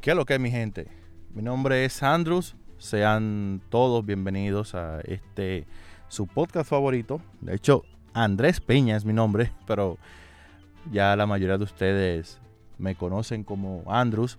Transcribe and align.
¿Qué 0.00 0.12
es 0.12 0.16
lo 0.16 0.24
que 0.24 0.32
es 0.32 0.40
mi 0.40 0.50
gente? 0.50 0.86
Mi 1.34 1.42
nombre 1.42 1.84
es 1.84 2.02
Andrews. 2.02 2.56
Sean 2.78 3.60
todos 3.68 4.06
bienvenidos 4.06 4.74
a 4.74 5.00
este 5.02 5.66
su 6.08 6.26
podcast 6.26 6.70
favorito. 6.70 7.20
De 7.42 7.54
hecho, 7.54 7.82
Andrés 8.14 8.62
Peña 8.62 8.96
es 8.96 9.04
mi 9.04 9.12
nombre, 9.12 9.52
pero 9.66 9.98
ya 10.90 11.14
la 11.16 11.26
mayoría 11.26 11.58
de 11.58 11.64
ustedes 11.64 12.40
me 12.78 12.94
conocen 12.94 13.44
como 13.44 13.82
Andrews. 13.88 14.38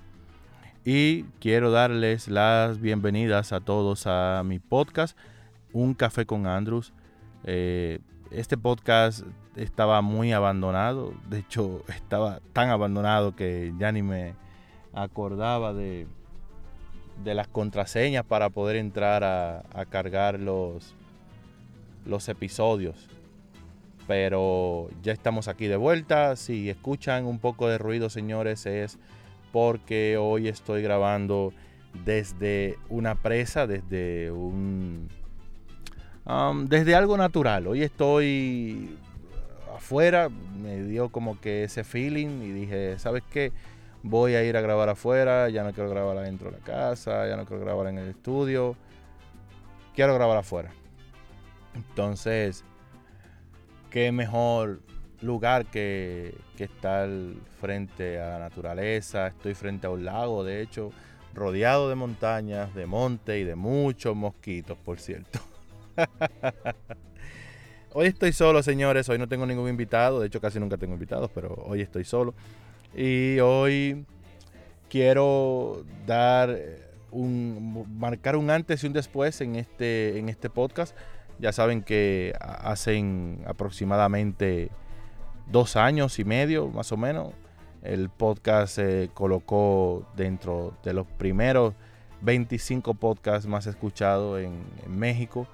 Y 0.83 1.25
quiero 1.39 1.69
darles 1.69 2.27
las 2.27 2.81
bienvenidas 2.81 3.53
a 3.53 3.59
todos 3.59 4.07
a 4.07 4.41
mi 4.43 4.57
podcast, 4.57 5.15
Un 5.73 5.93
Café 5.93 6.25
con 6.25 6.47
Andrews. 6.47 6.91
Eh, 7.43 7.99
este 8.31 8.57
podcast 8.57 9.27
estaba 9.55 10.01
muy 10.01 10.31
abandonado. 10.31 11.13
De 11.29 11.37
hecho, 11.37 11.83
estaba 11.95 12.39
tan 12.51 12.69
abandonado 12.69 13.35
que 13.35 13.75
ya 13.77 13.91
ni 13.91 14.01
me 14.01 14.33
acordaba 14.93 15.73
de, 15.73 16.07
de 17.23 17.35
las 17.35 17.47
contraseñas 17.47 18.25
para 18.25 18.49
poder 18.49 18.75
entrar 18.75 19.23
a, 19.23 19.85
cargar 19.89 20.39
los, 20.39 20.95
los 22.05 22.27
episodios. 22.29 23.07
Pero 24.07 24.89
ya 25.03 25.13
estamos 25.13 25.47
aquí 25.47 25.67
de 25.67 25.77
vuelta. 25.77 26.35
Si 26.35 26.69
escuchan 26.69 27.25
un 27.25 27.39
poco 27.39 27.67
de 27.67 27.77
ruido, 27.77 28.09
señores, 28.09 28.65
es 28.65 28.97
porque 29.51 30.17
hoy 30.17 30.47
estoy 30.47 30.81
grabando 30.81 31.53
desde 32.05 32.77
una 32.89 33.15
presa, 33.15 33.67
desde 33.67 34.31
un... 34.31 35.09
Um, 36.25 36.67
desde 36.67 36.95
algo 36.95 37.17
natural. 37.17 37.67
Hoy 37.67 37.81
estoy 37.81 38.97
afuera, 39.75 40.29
me 40.29 40.83
dio 40.83 41.09
como 41.09 41.39
que 41.39 41.63
ese 41.63 41.83
feeling 41.83 42.43
y 42.43 42.51
dije, 42.51 42.99
¿sabes 42.99 43.23
qué? 43.31 43.51
Voy 44.03 44.35
a 44.35 44.43
ir 44.43 44.57
a 44.57 44.61
grabar 44.61 44.89
afuera, 44.89 45.49
ya 45.49 45.63
no 45.63 45.73
quiero 45.73 45.89
grabar 45.89 46.17
adentro 46.17 46.51
de 46.51 46.57
la 46.57 46.63
casa, 46.63 47.27
ya 47.27 47.35
no 47.35 47.45
quiero 47.45 47.63
grabar 47.63 47.87
en 47.87 47.97
el 47.99 48.09
estudio, 48.09 48.75
quiero 49.95 50.13
grabar 50.13 50.37
afuera. 50.37 50.71
Entonces, 51.75 52.63
qué 53.89 54.11
mejor 54.11 54.81
lugar 55.21 55.65
que, 55.65 56.35
que 56.57 56.63
estar 56.63 57.07
frente 57.59 58.19
a 58.19 58.29
la 58.31 58.39
naturaleza, 58.39 59.27
estoy 59.27 59.53
frente 59.53 59.87
a 59.87 59.91
un 59.91 60.03
lago, 60.03 60.43
de 60.43 60.61
hecho, 60.61 60.91
rodeado 61.33 61.89
de 61.89 61.95
montañas, 61.95 62.73
de 62.73 62.85
monte 62.85 63.39
y 63.39 63.43
de 63.43 63.55
muchos 63.55 64.15
mosquitos, 64.15 64.77
por 64.77 64.99
cierto. 64.99 65.39
hoy 67.93 68.07
estoy 68.07 68.33
solo, 68.33 68.63
señores, 68.63 69.07
hoy 69.09 69.19
no 69.19 69.27
tengo 69.27 69.45
ningún 69.45 69.69
invitado, 69.69 70.19
de 70.19 70.27
hecho 70.27 70.41
casi 70.41 70.59
nunca 70.59 70.77
tengo 70.77 70.93
invitados, 70.93 71.29
pero 71.33 71.53
hoy 71.65 71.81
estoy 71.81 72.03
solo. 72.03 72.33
Y 72.93 73.39
hoy 73.39 74.05
quiero 74.89 75.85
dar 76.05 76.57
un 77.11 77.85
marcar 77.97 78.35
un 78.35 78.49
antes 78.49 78.83
y 78.83 78.87
un 78.87 78.93
después 78.93 79.39
en 79.41 79.55
este 79.55 80.19
en 80.19 80.29
este 80.29 80.49
podcast. 80.49 80.95
Ya 81.39 81.51
saben 81.51 81.81
que 81.81 82.33
hacen 82.39 83.41
aproximadamente 83.47 84.69
dos 85.51 85.75
años 85.75 86.19
y 86.19 86.23
medio, 86.23 86.67
más 86.67 86.91
o 86.91 86.97
menos, 86.97 87.33
el 87.81 88.09
podcast 88.09 88.75
se 88.75 89.09
colocó 89.13 90.05
dentro 90.15 90.77
de 90.83 90.93
los 90.93 91.07
primeros 91.07 91.73
25 92.21 92.93
podcasts 92.93 93.47
más 93.47 93.65
escuchados 93.65 94.39
en, 94.39 94.61
México, 94.87 95.47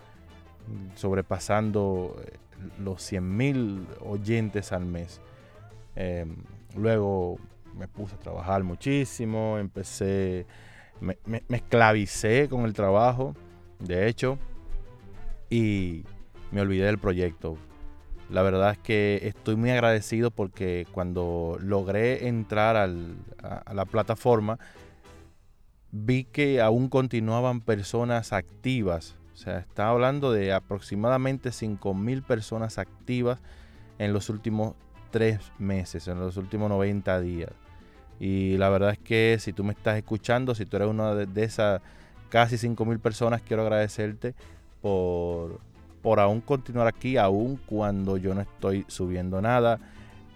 sobrepasando 0.95 2.15
los 2.79 3.01
100 3.03 3.37
mil 3.37 3.87
oyentes 4.05 4.71
al 4.73 4.85
mes. 4.85 5.21
Em, 5.95 6.35
Luego 6.77 7.37
me 7.75 7.87
puse 7.87 8.15
a 8.15 8.19
trabajar 8.19 8.63
muchísimo, 8.63 9.57
empecé, 9.57 10.45
me, 10.99 11.17
esclavicé 11.49 12.47
con 12.49 12.65
el 12.65 12.73
trabajo, 12.73 13.35
de 13.79 14.07
hecho, 14.07 14.37
y 15.49 16.03
me 16.51 16.61
olvidé 16.61 16.85
del 16.85 16.97
proyecto. 16.97 17.57
La 18.29 18.41
verdad 18.41 18.71
es 18.71 18.77
que 18.79 19.21
estoy 19.23 19.55
muy 19.55 19.69
agradecido 19.69 20.31
porque 20.31 20.85
cuando 20.91 21.57
logré 21.61 22.27
entrar 22.27 22.75
a, 22.75 22.87
la 22.87 23.85
plataforma, 23.85 24.59
vi 25.91 26.25
que 26.25 26.61
aún 26.61 26.89
continuaban 26.89 27.61
personas 27.61 28.33
activas. 28.33 29.15
O 29.33 29.37
sea, 29.37 29.59
estaba 29.59 29.91
hablando 29.91 30.33
de 30.33 30.51
aproximadamente 30.51 31.49
5.000 31.49 32.23
personas 32.23 32.79
activas 32.79 33.39
en 33.97 34.11
los 34.11 34.29
últimos 34.29 34.75
tres 35.11 35.39
meses, 35.59 36.07
en 36.07 36.19
los 36.19 36.37
últimos 36.37 36.69
90 36.69 37.21
días. 37.21 37.51
Y 38.19 38.57
la 38.57 38.69
verdad 38.69 38.91
es 38.91 38.99
que 38.99 39.37
si 39.39 39.53
tú 39.53 39.63
me 39.63 39.73
estás 39.73 39.97
escuchando, 39.97 40.55
si 40.55 40.65
tú 40.65 40.77
eres 40.77 40.87
una 40.87 41.13
de, 41.13 41.43
esas 41.43 41.81
casi 42.29 42.57
5 42.57 42.83
mil 42.85 42.99
personas, 42.99 43.41
quiero 43.41 43.63
agradecerte 43.63 44.33
por, 44.81 45.59
por 46.01 46.19
aún 46.19 46.41
continuar 46.41 46.87
aquí, 46.87 47.17
aún 47.17 47.59
cuando 47.65 48.17
yo 48.17 48.33
no 48.33 48.41
estoy 48.41 48.85
subiendo 48.87 49.41
nada. 49.41 49.79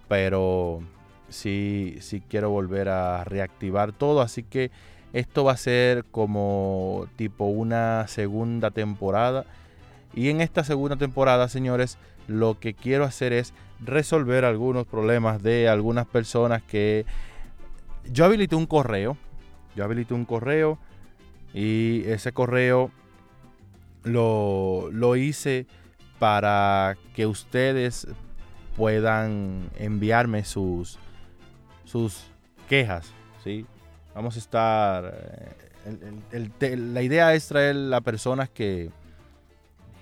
Pero 0.07 0.81
sí, 1.29 1.97
sí 2.01 2.21
quiero 2.27 2.49
volver 2.49 2.89
a 2.89 3.23
reactivar 3.23 3.93
todo. 3.93 4.21
Así 4.21 4.43
que 4.43 4.71
esto 5.13 5.43
va 5.43 5.53
a 5.53 5.57
ser 5.57 6.05
como 6.05 7.07
tipo 7.15 7.45
una 7.45 8.07
segunda 8.07 8.71
temporada. 8.71 9.45
Y 10.13 10.29
en 10.29 10.41
esta 10.41 10.63
segunda 10.63 10.97
temporada, 10.97 11.47
señores, 11.47 11.97
lo 12.31 12.59
que 12.59 12.73
quiero 12.73 13.03
hacer 13.03 13.33
es 13.33 13.53
resolver 13.83 14.45
algunos 14.45 14.85
problemas 14.87 15.41
de 15.43 15.67
algunas 15.69 16.07
personas 16.07 16.63
que 16.63 17.05
yo 18.11 18.25
habilité 18.25 18.55
un 18.55 18.65
correo. 18.65 19.17
Yo 19.75 19.83
habilité 19.83 20.13
un 20.13 20.25
correo 20.25 20.77
y 21.53 22.03
ese 22.05 22.33
correo 22.33 22.91
lo, 24.03 24.89
lo 24.91 25.15
hice 25.15 25.65
para 26.19 26.97
que 27.15 27.25
ustedes 27.25 28.07
puedan 28.75 29.69
enviarme 29.77 30.43
sus, 30.43 30.99
sus 31.85 32.25
quejas. 32.67 33.13
¿sí? 33.43 33.65
Vamos 34.13 34.35
a 34.35 34.39
estar... 34.39 35.13
Eh, 35.85 36.77
la 36.77 37.01
idea 37.01 37.33
es 37.33 37.47
traer 37.47 37.91
a 37.93 38.01
personas 38.01 38.49
que, 38.49 38.91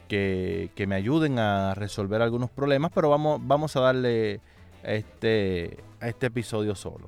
que, 0.10 0.86
me 0.88 0.96
ayuden 0.96 1.40
a 1.40 1.74
resolver 1.76 2.22
algunos 2.22 2.50
problemas, 2.50 2.92
pero 2.94 3.10
vamos, 3.10 3.40
vamos 3.44 3.76
a 3.76 3.80
darle 3.80 4.42
este, 4.84 5.78
a 6.02 6.10
este 6.10 6.26
episodio 6.28 6.76
solo. 6.76 7.08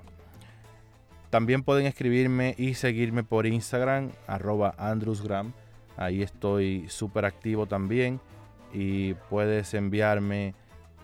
También 1.30 1.64
pueden 1.64 1.86
escribirme 1.88 2.56
y 2.58 2.76
seguirme 2.76 3.24
por 3.24 3.46
Instagram, 3.46 4.12
arroba 4.28 4.76
andrewsgram. 4.78 5.54
Ahí 5.98 6.22
estoy 6.22 6.86
súper 6.90 7.26
activo 7.26 7.66
también. 7.66 8.20
Y 8.74 9.16
puedes 9.30 9.74
enviarme 9.74 10.54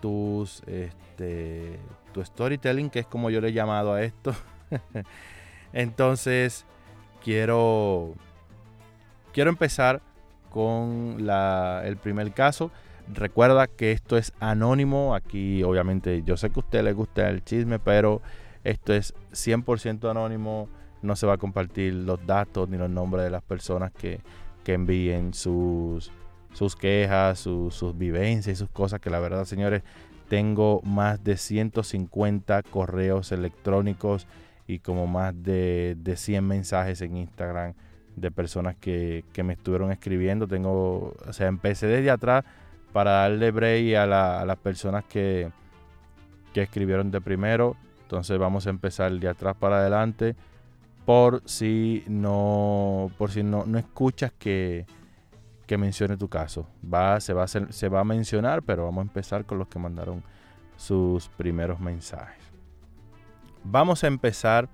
tus 0.02 0.62
este, 0.68 1.80
tu 2.13 2.24
storytelling, 2.24 2.90
que 2.90 3.00
es 3.00 3.07
como 3.07 3.30
yo 3.30 3.41
le 3.41 3.50
he 3.50 3.53
llamado 3.53 3.94
a 3.94 4.03
esto. 4.03 4.36
Entonces, 5.74 6.66
quiero, 7.24 8.13
quiero 9.34 9.50
empezar 9.50 10.02
con 10.50 11.18
el 11.19 11.97
primer 11.97 12.34
caso. 12.34 12.72
Recuerda 13.13 13.68
que 13.68 13.91
esto 13.91 14.18
es 14.18 14.34
anónimo. 14.40 15.16
Aquí 15.16 15.63
obviamente 15.63 16.24
yo 16.24 16.38
sé 16.38 16.50
que 16.50 16.59
a 16.59 16.63
usted 16.63 16.84
le 16.84 16.94
gusta 16.94 17.30
el 17.30 17.44
chisme, 17.44 17.80
pero 17.80 18.22
esto 18.63 18.94
es 18.94 19.13
100% 19.31 20.09
anónimo. 20.09 20.69
No 21.02 21.16
se 21.16 21.28
va 21.28 21.34
a 21.34 21.38
compartir 21.38 21.94
los 21.94 22.25
datos 22.25 22.68
ni 22.69 22.78
los 22.78 22.90
nombres 22.90 23.24
de 23.24 23.30
las 23.30 23.44
personas 23.44 23.91
que, 23.91 24.22
envíen 24.66 25.34
sus, 25.34 26.12
sus 26.51 26.75
quejas, 26.75 27.39
sus 27.39 27.98
vivencias 27.98 28.57
y 28.57 28.60
sus 28.60 28.69
cosas. 28.69 29.00
Que 29.00 29.10
la 29.10 29.19
verdad, 29.19 29.45
señores, 29.45 29.83
tengo 30.27 30.81
más 30.83 31.24
de 31.24 31.38
150 31.38 32.63
correos 32.63 33.31
electrónicos 33.31 34.27
y 34.68 34.80
como 34.80 35.07
más 35.07 35.33
de, 35.42 35.95
de 35.98 36.18
100 36.18 36.45
mensajes 36.45 37.01
en 37.01 37.16
Instagram 37.16 37.75
de 38.18 38.31
personas 38.31 38.75
que, 38.75 39.24
me 39.44 39.54
estuvieron 39.54 39.92
escribiendo. 39.92 40.48
Tengo, 40.48 41.16
o 41.25 41.34
sea, 41.34 41.48
empecé 41.48 41.88
desde 41.88 42.10
atrás 42.10 42.44
para 42.92 43.12
darle 43.12 43.52
break 43.52 43.96
a, 43.96 44.42
a 44.42 44.46
las 44.46 44.58
personas 44.58 45.06
que, 45.06 45.52
que 46.52 46.64
escribieron 46.64 47.12
de 47.12 47.22
primero. 47.22 47.78
Entonces 48.02 48.38
vamos 48.38 48.68
a 48.68 48.72
empezar 48.72 49.12
de 49.14 49.30
atrás 49.30 49.56
para 49.58 49.78
adelante. 49.78 50.36
Por 51.06 51.42
si 51.46 52.04
no, 52.08 53.12
por 53.18 53.31
si 53.31 53.44
no, 53.44 53.66
no 53.66 53.78
escuchas 53.78 54.34
que, 54.38 54.86
que 55.66 55.78
mencione 55.78 56.18
tu 56.18 56.28
caso. 56.28 56.68
Va, 56.84 57.20
se, 57.22 57.34
va 57.34 57.44
a 57.44 57.48
se 57.48 57.90
va 57.90 58.00
a 58.02 58.04
mencionar, 58.04 58.63
pero 58.63 58.86
vamos 58.86 59.04
a 59.04 59.08
empezar 59.08 59.46
con 59.46 59.60
los 59.60 59.68
que 59.68 59.80
mandaron 59.80 60.24
sus 60.75 61.30
primeros 61.30 61.80
mensajes. 61.80 62.44
Vamos 63.63 64.04
a 64.04 64.08
empezar 64.08 64.70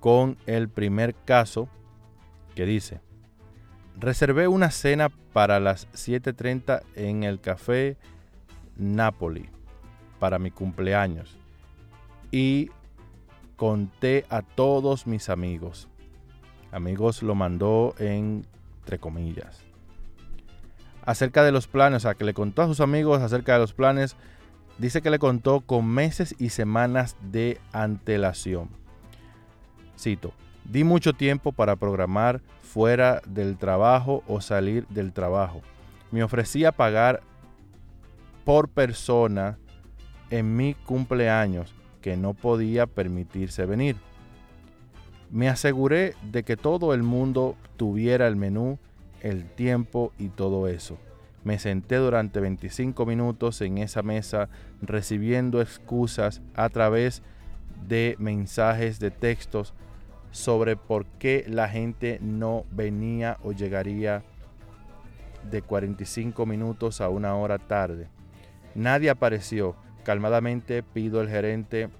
con 0.00 0.36
el 0.46 0.68
primer 0.68 1.14
caso 1.14 1.68
que 2.58 2.66
dice, 2.66 3.00
reservé 4.00 4.48
una 4.48 4.72
cena 4.72 5.10
para 5.32 5.60
las 5.60 5.88
7.30 5.92 6.82
en 6.96 7.22
el 7.22 7.40
café 7.40 7.96
Napoli 8.76 9.48
para 10.18 10.40
mi 10.40 10.50
cumpleaños 10.50 11.38
y 12.32 12.68
conté 13.54 14.26
a 14.28 14.42
todos 14.42 15.06
mis 15.06 15.28
amigos. 15.28 15.86
Amigos 16.72 17.22
lo 17.22 17.36
mandó 17.36 17.94
entre 18.00 18.98
comillas. 18.98 19.60
Acerca 21.02 21.44
de 21.44 21.52
los 21.52 21.68
planes, 21.68 21.98
o 21.98 22.00
sea, 22.00 22.14
que 22.14 22.24
le 22.24 22.34
contó 22.34 22.62
a 22.62 22.66
sus 22.66 22.80
amigos 22.80 23.22
acerca 23.22 23.52
de 23.52 23.60
los 23.60 23.72
planes, 23.72 24.16
dice 24.78 25.00
que 25.00 25.10
le 25.10 25.20
contó 25.20 25.60
con 25.60 25.86
meses 25.86 26.34
y 26.40 26.48
semanas 26.48 27.14
de 27.22 27.60
antelación. 27.70 28.68
Cito, 29.96 30.32
di 30.68 30.84
mucho 30.84 31.14
tiempo 31.14 31.52
para 31.52 31.76
programar 31.76 32.42
fuera 32.62 33.22
del 33.26 33.56
trabajo 33.56 34.22
o 34.28 34.40
salir 34.40 34.86
del 34.88 35.12
trabajo. 35.12 35.62
Me 36.10 36.22
ofrecía 36.22 36.72
pagar 36.72 37.22
por 38.44 38.68
persona 38.68 39.58
en 40.30 40.56
mi 40.56 40.74
cumpleaños 40.74 41.74
que 42.02 42.16
no 42.16 42.34
podía 42.34 42.86
permitirse 42.86 43.66
venir. 43.66 43.96
Me 45.30 45.48
aseguré 45.48 46.14
de 46.22 46.42
que 46.42 46.56
todo 46.56 46.94
el 46.94 47.02
mundo 47.02 47.56
tuviera 47.76 48.26
el 48.26 48.36
menú, 48.36 48.78
el 49.20 49.44
tiempo 49.46 50.12
y 50.18 50.28
todo 50.28 50.68
eso. 50.68 50.98
Me 51.44 51.58
senté 51.58 51.96
durante 51.96 52.40
25 52.40 53.06
minutos 53.06 53.60
en 53.62 53.78
esa 53.78 54.02
mesa 54.02 54.48
recibiendo 54.82 55.60
excusas 55.62 56.42
a 56.54 56.68
través 56.68 57.22
de 57.86 58.16
mensajes 58.18 58.98
de 58.98 59.10
textos 59.10 59.74
sobre 60.30 60.76
por 60.76 61.06
qué 61.06 61.44
la 61.48 61.68
gente 61.68 62.18
no 62.20 62.64
venía 62.70 63.38
o 63.42 63.52
llegaría 63.52 64.22
de 65.50 65.62
45 65.62 66.46
minutos 66.46 67.00
a 67.00 67.08
una 67.08 67.34
hora 67.34 67.58
tarde. 67.58 68.08
Nadie 68.74 69.10
apareció. 69.10 69.76
Calmadamente 70.04 70.82
pido 70.82 71.20
al 71.20 71.28
gerente 71.28 71.90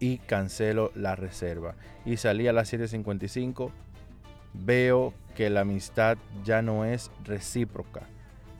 y 0.00 0.18
cancelo 0.18 0.90
la 0.94 1.14
reserva. 1.14 1.76
Y 2.04 2.16
salí 2.16 2.48
a 2.48 2.52
las 2.52 2.72
7.55. 2.72 3.70
Veo 4.52 5.14
que 5.34 5.50
la 5.50 5.60
amistad 5.60 6.16
ya 6.44 6.62
no 6.62 6.84
es 6.84 7.10
recíproca 7.24 8.02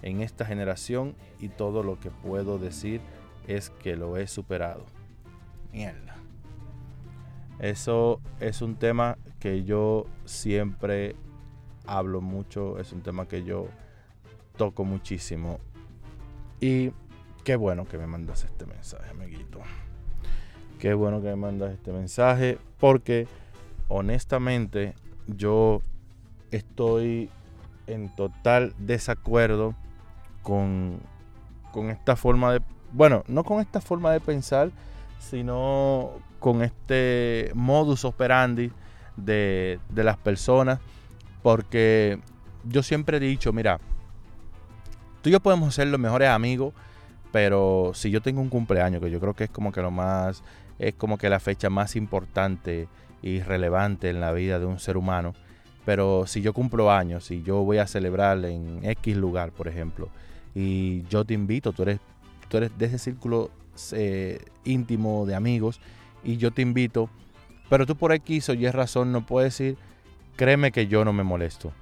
en 0.02 0.20
esta 0.20 0.44
generación 0.44 1.14
y 1.40 1.48
todo 1.48 1.82
lo 1.82 1.98
que 1.98 2.10
puedo 2.10 2.58
decir 2.58 3.00
es 3.46 3.70
que 3.70 3.96
lo 3.96 4.16
he 4.16 4.26
superado. 4.26 4.84
Mierda. 5.72 6.13
Eso 7.58 8.20
es 8.40 8.62
un 8.62 8.76
tema 8.76 9.16
que 9.38 9.64
yo 9.64 10.06
siempre 10.24 11.14
hablo 11.86 12.20
mucho, 12.20 12.78
es 12.78 12.92
un 12.92 13.02
tema 13.02 13.26
que 13.26 13.44
yo 13.44 13.68
toco 14.56 14.84
muchísimo. 14.84 15.58
Y 16.60 16.92
qué 17.44 17.56
bueno 17.56 17.86
que 17.86 17.98
me 17.98 18.06
mandas 18.06 18.44
este 18.44 18.66
mensaje, 18.66 19.10
amiguito. 19.10 19.60
Qué 20.78 20.94
bueno 20.94 21.20
que 21.20 21.28
me 21.28 21.36
mandas 21.36 21.72
este 21.72 21.92
mensaje 21.92 22.58
porque 22.78 23.26
honestamente 23.88 24.94
yo 25.26 25.80
estoy 26.50 27.30
en 27.86 28.14
total 28.14 28.74
desacuerdo 28.78 29.74
con, 30.42 31.00
con 31.72 31.90
esta 31.90 32.16
forma 32.16 32.52
de, 32.52 32.62
bueno, 32.92 33.24
no 33.28 33.44
con 33.44 33.60
esta 33.60 33.80
forma 33.80 34.12
de 34.12 34.20
pensar, 34.20 34.70
sino 35.18 36.12
con 36.44 36.60
este 36.60 37.50
modus 37.54 38.04
operandi 38.04 38.70
de, 39.16 39.78
de 39.88 40.04
las 40.04 40.18
personas, 40.18 40.78
porque 41.42 42.20
yo 42.64 42.82
siempre 42.82 43.16
he 43.16 43.20
dicho, 43.20 43.50
mira, 43.54 43.80
tú 45.22 45.30
y 45.30 45.32
yo 45.32 45.40
podemos 45.40 45.74
ser 45.74 45.86
los 45.86 45.98
mejores 45.98 46.28
amigos, 46.28 46.74
pero 47.32 47.92
si 47.94 48.10
yo 48.10 48.20
tengo 48.20 48.42
un 48.42 48.50
cumpleaños, 48.50 49.00
que 49.00 49.10
yo 49.10 49.20
creo 49.20 49.32
que 49.32 49.44
es 49.44 49.50
como 49.50 49.72
que 49.72 49.80
lo 49.80 49.90
más, 49.90 50.42
es 50.78 50.92
como 50.92 51.16
que 51.16 51.30
la 51.30 51.40
fecha 51.40 51.70
más 51.70 51.96
importante 51.96 52.88
y 53.22 53.40
relevante 53.40 54.10
en 54.10 54.20
la 54.20 54.30
vida 54.32 54.58
de 54.58 54.66
un 54.66 54.78
ser 54.78 54.98
humano, 54.98 55.32
pero 55.86 56.26
si 56.26 56.42
yo 56.42 56.52
cumplo 56.52 56.92
años, 56.92 57.30
y 57.30 57.42
yo 57.42 57.64
voy 57.64 57.78
a 57.78 57.86
celebrar 57.86 58.44
en 58.44 58.80
X 58.82 59.16
lugar, 59.16 59.50
por 59.50 59.66
ejemplo, 59.66 60.10
y 60.54 61.04
yo 61.04 61.24
te 61.24 61.32
invito, 61.32 61.72
tú 61.72 61.84
eres, 61.84 62.00
tú 62.50 62.58
eres 62.58 62.76
de 62.76 62.84
ese 62.84 62.98
círculo 62.98 63.50
eh, 63.92 64.44
íntimo 64.66 65.24
de 65.24 65.34
amigos 65.34 65.80
y 66.24 66.36
yo 66.36 66.50
te 66.50 66.62
invito, 66.62 67.10
pero 67.68 67.86
tú 67.86 67.96
por 67.96 68.12
X 68.12 68.48
o 68.48 68.54
Y 68.54 68.68
razón 68.70 69.12
no 69.12 69.26
puedes 69.26 69.56
decir, 69.56 69.76
créeme 70.36 70.72
que 70.72 70.86
yo 70.86 71.04
no 71.04 71.12
me 71.12 71.22
molesto. 71.22 71.72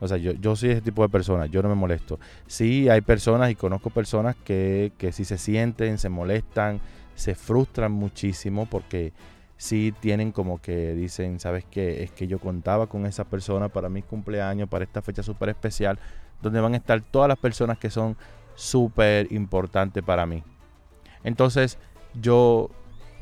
O 0.00 0.08
sea, 0.08 0.16
yo, 0.16 0.32
yo 0.32 0.56
soy 0.56 0.70
ese 0.70 0.80
tipo 0.80 1.02
de 1.02 1.10
persona, 1.10 1.46
yo 1.46 1.62
no 1.62 1.68
me 1.68 1.74
molesto. 1.74 2.18
Sí, 2.46 2.88
hay 2.88 3.02
personas 3.02 3.50
y 3.50 3.54
conozco 3.54 3.90
personas 3.90 4.34
que, 4.36 4.92
que 4.96 5.12
sí 5.12 5.24
se 5.24 5.36
sienten, 5.36 5.98
se 5.98 6.08
molestan, 6.08 6.80
se 7.14 7.34
frustran 7.34 7.92
muchísimo 7.92 8.66
porque 8.66 9.12
sí 9.58 9.92
tienen 10.00 10.32
como 10.32 10.62
que 10.62 10.94
dicen, 10.94 11.38
¿sabes 11.38 11.66
qué? 11.70 12.02
Es 12.02 12.12
que 12.12 12.26
yo 12.26 12.38
contaba 12.38 12.86
con 12.86 13.04
esa 13.04 13.24
persona 13.24 13.68
para 13.68 13.90
mi 13.90 14.00
cumpleaños, 14.00 14.70
para 14.70 14.84
esta 14.84 15.02
fecha 15.02 15.22
súper 15.22 15.50
especial, 15.50 15.98
donde 16.40 16.60
van 16.60 16.72
a 16.72 16.78
estar 16.78 17.02
todas 17.02 17.28
las 17.28 17.38
personas 17.38 17.76
que 17.76 17.90
son 17.90 18.16
súper 18.54 19.30
importantes 19.30 20.02
para 20.02 20.24
mí. 20.24 20.42
Entonces, 21.24 21.76
yo 22.14 22.70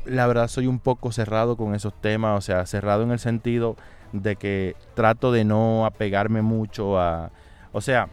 la 0.05 0.27
verdad 0.27 0.47
soy 0.47 0.67
un 0.67 0.79
poco 0.79 1.11
cerrado 1.11 1.57
con 1.57 1.75
esos 1.75 1.93
temas, 1.93 2.37
o 2.37 2.41
sea, 2.41 2.65
cerrado 2.65 3.03
en 3.03 3.11
el 3.11 3.19
sentido 3.19 3.75
de 4.11 4.35
que 4.35 4.75
trato 4.93 5.31
de 5.31 5.43
no 5.43 5.85
apegarme 5.85 6.41
mucho 6.41 6.99
a... 6.99 7.31
O 7.71 7.81
sea, 7.81 8.09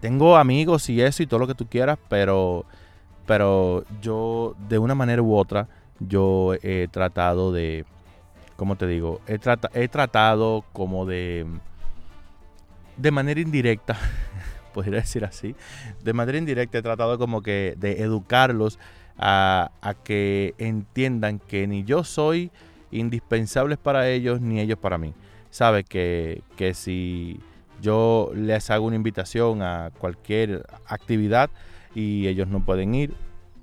tengo 0.00 0.36
amigos 0.36 0.88
y 0.88 1.02
eso 1.02 1.22
y 1.22 1.26
todo 1.26 1.40
lo 1.40 1.46
que 1.46 1.54
tú 1.54 1.66
quieras, 1.66 1.98
pero, 2.08 2.64
pero 3.26 3.84
yo 4.00 4.54
de 4.68 4.78
una 4.78 4.94
manera 4.94 5.22
u 5.22 5.34
otra, 5.34 5.68
yo 5.98 6.54
he 6.62 6.88
tratado 6.90 7.52
de, 7.52 7.84
¿cómo 8.56 8.76
te 8.76 8.86
digo? 8.86 9.20
He, 9.26 9.38
he 9.74 9.88
tratado 9.88 10.64
como 10.72 11.04
de 11.04 11.46
de 13.00 13.10
manera 13.10 13.40
indirecta, 13.40 13.96
podría 14.74 15.00
decir 15.00 15.24
así, 15.24 15.54
de 16.02 16.12
manera 16.12 16.38
indirecta 16.38 16.78
he 16.78 16.82
tratado 16.82 17.18
como 17.18 17.42
que 17.42 17.74
de 17.78 18.02
educarlos 18.02 18.78
a, 19.20 19.94
que 20.02 20.54
entiendan 20.58 21.38
que 21.38 21.66
ni 21.66 21.84
yo 21.84 22.04
soy 22.04 22.50
indispensables 22.90 23.78
para 23.78 24.08
ellos 24.08 24.40
ni 24.40 24.60
ellos 24.60 24.78
para 24.78 24.98
mí. 24.98 25.14
Sabe 25.50 25.84
que, 25.84 26.42
que 26.56 26.74
si 26.74 27.38
yo 27.82 28.30
les 28.34 28.70
hago 28.70 28.86
una 28.86 28.96
invitación 28.96 29.62
a 29.62 29.90
cualquier 29.98 30.64
actividad 30.86 31.50
y 31.94 32.26
ellos 32.28 32.48
no 32.48 32.64
pueden 32.64 32.94
ir, 32.94 33.14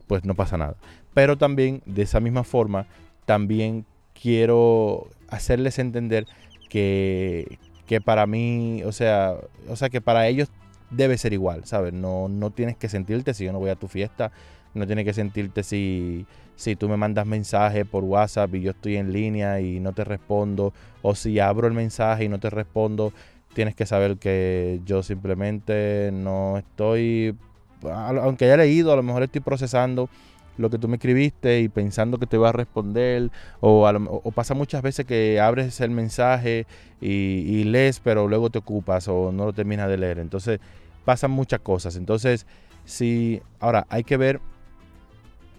pues 0.05 0.23
no 0.23 0.35
pasa 0.35 0.57
nada. 0.57 0.75
Pero 1.13 1.37
también 1.37 1.81
de 1.85 2.03
esa 2.03 2.19
misma 2.19 2.43
forma, 2.43 2.85
también 3.25 3.85
quiero 4.13 5.07
hacerles 5.27 5.79
entender 5.79 6.27
que, 6.69 7.57
que 7.87 7.99
para 7.99 8.27
mí, 8.27 8.83
o 8.85 8.91
sea, 8.91 9.35
o 9.67 9.75
sea 9.75 9.89
que 9.89 10.01
para 10.01 10.27
ellos 10.27 10.49
debe 10.89 11.17
ser 11.17 11.33
igual, 11.33 11.65
¿sabes? 11.65 11.93
No, 11.93 12.27
no 12.29 12.51
tienes 12.51 12.77
que 12.77 12.89
sentirte 12.89 13.33
si 13.33 13.45
yo 13.45 13.53
no 13.53 13.59
voy 13.59 13.69
a 13.69 13.75
tu 13.75 13.87
fiesta, 13.87 14.31
no 14.77 14.87
tienes 14.87 15.05
que 15.05 15.13
sentirte 15.13 15.63
si, 15.63 16.25
si 16.55 16.75
tú 16.75 16.89
me 16.89 16.97
mandas 16.97 17.25
mensaje 17.25 17.85
por 17.85 18.03
WhatsApp 18.03 18.53
y 18.55 18.61
yo 18.61 18.71
estoy 18.71 18.97
en 18.97 19.11
línea 19.11 19.59
y 19.59 19.79
no 19.79 19.93
te 19.93 20.03
respondo, 20.03 20.73
o 21.01 21.15
si 21.15 21.39
abro 21.39 21.67
el 21.67 21.73
mensaje 21.73 22.25
y 22.25 22.29
no 22.29 22.39
te 22.39 22.49
respondo, 22.49 23.13
tienes 23.53 23.75
que 23.75 23.85
saber 23.85 24.17
que 24.17 24.81
yo 24.85 25.03
simplemente 25.03 26.11
no 26.13 26.57
estoy, 26.57 27.35
aunque 27.83 28.45
haya 28.45 28.57
leído, 28.57 28.93
a 28.93 28.95
lo 28.95 29.03
mejor 29.03 29.23
estoy 29.23 29.41
procesando 29.41 30.09
lo 30.57 30.69
que 30.69 30.77
tú 30.77 30.87
me 30.87 30.95
escribiste 30.95 31.61
y 31.61 31.69
pensando 31.69 32.17
que 32.17 32.25
te 32.25 32.37
va 32.37 32.49
a 32.49 32.51
responder, 32.51 33.31
o, 33.59 34.31
pasa 34.33 34.53
muchas 34.53 34.81
veces 34.81 35.05
que 35.05 35.39
abres 35.39 35.79
el 35.81 35.91
mensaje 35.91 36.65
y, 36.99 37.63
lees, 37.65 37.99
pero 37.99 38.27
luego 38.27 38.49
te 38.49 38.59
ocupas 38.59 39.07
o 39.07 39.31
no 39.31 39.45
lo 39.45 39.53
terminas 39.53 39.87
de 39.87 39.97
leer. 39.97 40.19
Entonces 40.19 40.59
pasan 41.05 41.31
muchas 41.31 41.61
cosas. 41.61 41.95
Entonces, 41.95 42.45
si 42.85 43.41
ahora 43.59 43.85
hay 43.89 44.03
que 44.03 44.17
ver, 44.17 44.41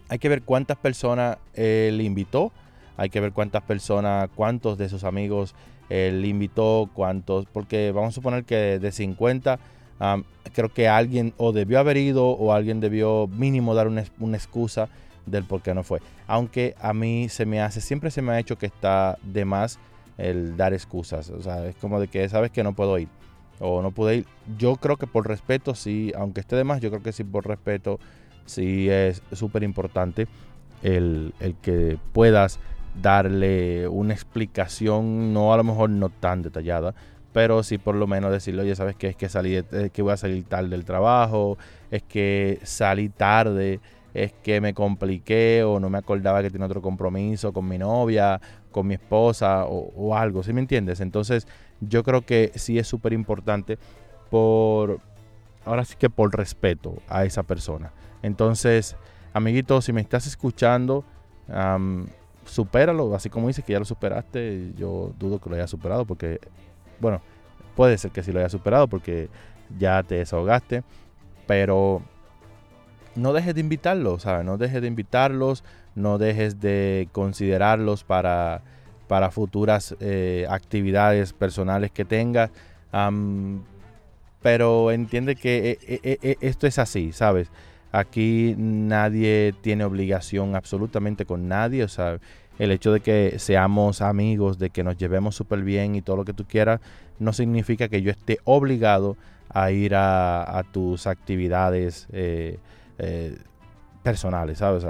hay 0.08 0.18
que 0.18 0.28
ver 0.28 0.42
cuántas 0.42 0.76
personas 0.76 1.38
él 1.54 2.00
invitó, 2.00 2.52
hay 2.96 3.10
que 3.10 3.20
ver 3.20 3.32
cuántas 3.32 3.62
personas, 3.62 4.28
cuántos 4.34 4.78
de 4.78 4.88
sus 4.88 5.04
amigos 5.04 5.54
él 5.88 6.24
invitó, 6.24 6.90
cuántos, 6.92 7.46
porque 7.46 7.92
vamos 7.92 8.10
a 8.10 8.14
suponer 8.14 8.44
que 8.44 8.78
de 8.78 8.92
50 8.92 9.58
creo 10.52 10.72
que 10.72 10.88
alguien 10.88 11.34
o 11.36 11.52
debió 11.52 11.78
haber 11.78 11.96
ido 11.96 12.26
o 12.26 12.52
alguien 12.52 12.80
debió 12.80 13.26
mínimo 13.26 13.74
dar 13.74 13.88
una, 13.88 14.02
excusa 14.36 14.88
del 15.26 15.44
por 15.44 15.62
qué 15.62 15.74
no 15.74 15.82
fue. 15.82 16.00
Aunque 16.26 16.74
a 16.80 16.92
mí 16.92 17.28
se 17.28 17.46
me 17.46 17.60
hace, 17.60 17.80
siempre 17.80 18.10
se 18.10 18.22
me 18.22 18.32
ha 18.32 18.38
hecho 18.38 18.56
que 18.56 18.66
está 18.66 19.18
de 19.22 19.44
más 19.44 19.78
el 20.16 20.56
dar 20.56 20.72
excusas. 20.72 21.30
O 21.30 21.42
sea, 21.42 21.66
es 21.66 21.76
como 21.76 22.00
de 22.00 22.08
que 22.08 22.28
sabes 22.28 22.50
que 22.50 22.62
no 22.62 22.74
puedo 22.74 22.98
ir 22.98 23.08
o 23.60 23.82
no 23.82 23.90
pude 23.90 24.16
ir. 24.16 24.26
Yo 24.56 24.76
creo 24.76 24.96
que 24.96 25.06
por 25.06 25.26
respeto, 25.26 25.74
sí, 25.74 26.12
aunque 26.16 26.40
esté 26.40 26.56
de 26.56 26.64
más, 26.64 26.80
yo 26.80 26.90
creo 26.90 27.02
que 27.02 27.12
sí 27.12 27.24
por 27.24 27.46
respeto, 27.46 27.98
sí 28.48 28.90
es 28.90 29.22
súper 29.32 29.62
importante 29.62 30.26
el, 30.82 31.34
el 31.40 31.54
que 31.56 31.98
puedas 32.12 32.58
darle 33.00 33.86
una 33.88 34.14
explicación, 34.14 35.32
no 35.32 35.52
a 35.52 35.56
lo 35.56 35.64
mejor 35.64 35.90
no 35.90 36.08
tan 36.08 36.42
detallada, 36.42 36.94
pero 37.32 37.62
sí 37.62 37.78
por 37.78 37.94
lo 37.94 38.06
menos 38.06 38.32
decirle, 38.32 38.62
oye, 38.62 38.74
¿sabes 38.74 38.96
qué? 38.96 39.08
Es 39.08 39.16
que 39.16 39.28
salí, 39.28 39.62
que 39.92 40.02
voy 40.02 40.12
a 40.12 40.16
salir 40.16 40.44
tarde 40.44 40.70
del 40.70 40.84
trabajo, 40.84 41.58
es 41.90 42.02
que 42.02 42.58
salí 42.64 43.08
tarde 43.08 43.80
es 44.14 44.32
que 44.32 44.60
me 44.60 44.74
compliqué 44.74 45.62
o 45.62 45.80
no 45.80 45.90
me 45.90 45.98
acordaba 45.98 46.42
que 46.42 46.50
tenía 46.50 46.66
otro 46.66 46.82
compromiso 46.82 47.52
con 47.52 47.68
mi 47.68 47.78
novia, 47.78 48.40
con 48.70 48.86
mi 48.86 48.94
esposa 48.94 49.64
o, 49.66 50.14
algo, 50.16 50.42
¿sí 50.42 50.52
me 50.52 50.60
entiendes? 50.60 51.00
Entonces 51.00 51.46
yo 51.80 52.02
creo 52.02 52.22
que 52.22 52.52
sí 52.54 52.78
es 52.78 52.86
súper 52.86 53.12
importante 53.12 53.78
por, 54.30 55.00
ahora 55.64 55.84
sí 55.84 55.94
que 55.98 56.10
por 56.10 56.34
respeto 56.36 56.94
a 57.08 57.24
esa 57.24 57.42
persona. 57.42 57.92
Entonces, 58.22 58.96
amiguito, 59.32 59.80
si 59.80 59.92
me 59.92 60.00
estás 60.00 60.26
escuchando, 60.26 61.04
supéralo, 62.44 63.14
así 63.14 63.30
como 63.30 63.48
dices 63.48 63.64
que 63.64 63.72
ya 63.72 63.78
lo 63.78 63.84
superaste, 63.84 64.72
yo 64.76 65.12
dudo 65.18 65.38
que 65.38 65.50
lo 65.50 65.56
hayas 65.56 65.70
superado 65.70 66.04
porque, 66.04 66.40
bueno, 67.00 67.20
puede 67.76 67.98
ser 67.98 68.10
que 68.10 68.22
sí 68.22 68.32
lo 68.32 68.40
hayas 68.40 68.52
superado 68.52 68.88
porque 68.88 69.28
ya 69.78 70.02
te 70.02 70.16
desahogaste, 70.16 70.82
pero 71.46 72.02
no 73.14 73.32
dejes 73.32 73.54
de 73.54 73.60
invitarlos, 73.60 74.22
¿sabes? 74.22 74.44
No 74.44 74.56
dejes 74.56 74.80
de 74.80 74.88
invitarlos, 74.88 75.64
no 75.94 76.18
dejes 76.18 76.60
de 76.60 77.08
considerarlos 77.12 78.04
para, 78.04 78.62
para 79.08 79.30
futuras 79.30 79.96
eh, 80.00 80.46
actividades 80.48 81.32
personales 81.32 81.90
que 81.90 82.04
tengas. 82.04 82.50
pero 84.40 84.92
entiende 84.92 85.36
que 85.36 85.78
eh, 85.82 86.18
eh, 86.22 86.36
esto 86.40 86.66
es 86.66 86.78
así, 86.78 87.12
¿sabes? 87.12 87.50
Aquí 87.92 88.54
nadie 88.58 89.54
tiene 89.60 89.84
obligación 89.84 90.54
absolutamente 90.54 91.24
con 91.24 91.48
nadie, 91.48 91.84
o 91.84 91.88
sea, 91.88 92.18
el 92.58 92.70
hecho 92.72 92.92
de 92.92 93.00
que 93.00 93.38
seamos 93.38 94.02
amigos, 94.02 94.58
de 94.58 94.70
que 94.70 94.84
nos 94.84 94.96
llevemos 94.96 95.36
súper 95.36 95.62
bien 95.62 95.94
y 95.94 96.02
todo 96.02 96.16
lo 96.16 96.24
que 96.24 96.34
tú 96.34 96.44
quieras, 96.44 96.80
no 97.18 97.32
significa 97.32 97.88
que 97.88 98.02
yo 98.02 98.10
esté 98.10 98.38
obligado 98.44 99.16
a 99.48 99.70
ir 99.70 99.94
a, 99.94 100.62
tus 100.72 101.06
actividades 101.06 102.06
eh, 102.12 102.58
eh, 102.98 103.38
personales, 104.02 104.58
¿sabes? 104.58 104.84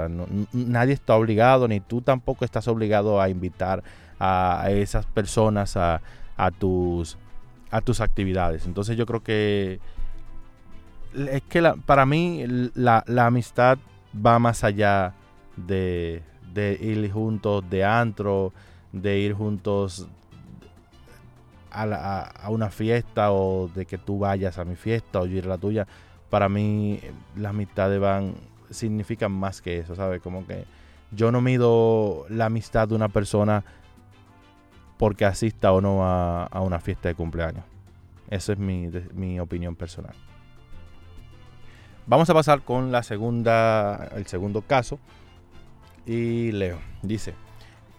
nadie 0.51 0.93
está 0.93 1.15
obligado, 1.15 1.67
ni 1.67 1.79
tú 1.79 2.01
tampoco 2.01 2.43
estás 2.43 2.67
obligado 2.67 3.21
a 3.21 3.29
invitar 3.29 3.83
a, 4.19 4.65
esas 4.69 5.05
personas 5.05 5.77
a, 5.77 6.01
tus, 6.57 7.17
a 7.71 7.81
tus 7.81 8.01
actividades. 8.01 8.65
Entonces 8.65 8.97
yo 8.97 9.05
creo 9.05 9.21
que 9.21 9.79
es 11.13 11.41
que 11.43 11.73
para 11.85 12.05
mí 12.05 12.45
la, 12.75 13.03
amistad 13.25 13.77
va 14.13 14.39
más 14.39 14.63
allá 14.63 15.13
de, 15.55 16.23
ir 16.55 17.11
juntos 17.11 17.67
de 17.69 17.83
antro, 17.83 18.53
de 18.91 19.19
ir 19.19 19.33
juntos 19.33 20.07
a, 21.71 22.49
una 22.49 22.69
fiesta 22.69 23.31
o 23.31 23.69
de 23.69 23.85
que 23.85 23.97
tú 23.97 24.19
vayas 24.19 24.57
a 24.57 24.65
mi 24.65 24.75
fiesta 24.75 25.21
o 25.21 25.25
yo 25.25 25.37
ir 25.37 25.45
a 25.45 25.49
la 25.49 25.57
tuya, 25.57 25.87
para 26.29 26.49
mí 26.49 26.99
las 27.35 27.51
amistades 27.51 27.99
van, 27.99 28.35
significan 28.69 29.31
más 29.31 29.61
que 29.61 29.79
eso, 29.79 29.95
¿sabes? 29.95 30.21
Como 30.21 30.45
que 30.45 30.65
yo 31.11 31.31
no 31.31 31.41
mido 31.41 32.25
la 32.29 32.45
amistad 32.45 32.87
de 32.87 32.95
una 32.95 33.09
persona 33.09 33.63
porque 34.97 35.25
asista 35.25 35.71
o 35.71 35.81
no 35.81 36.03
a, 36.03 36.61
una 36.61 36.79
fiesta 36.79 37.09
de 37.09 37.15
cumpleaños. 37.15 37.63
Esa 38.29 38.53
es 38.53 38.59
mi, 38.59 38.89
mi 39.13 39.39
opinión 39.39 39.75
personal. 39.75 40.13
Vamos 42.09 42.27
a 42.27 42.33
pasar 42.33 42.63
con 42.63 42.91
la 42.91 43.03
segunda, 43.03 44.09
el 44.15 44.25
segundo 44.25 44.63
caso. 44.63 44.97
Y 46.07 46.51
leo, 46.53 46.79
dice, 47.03 47.35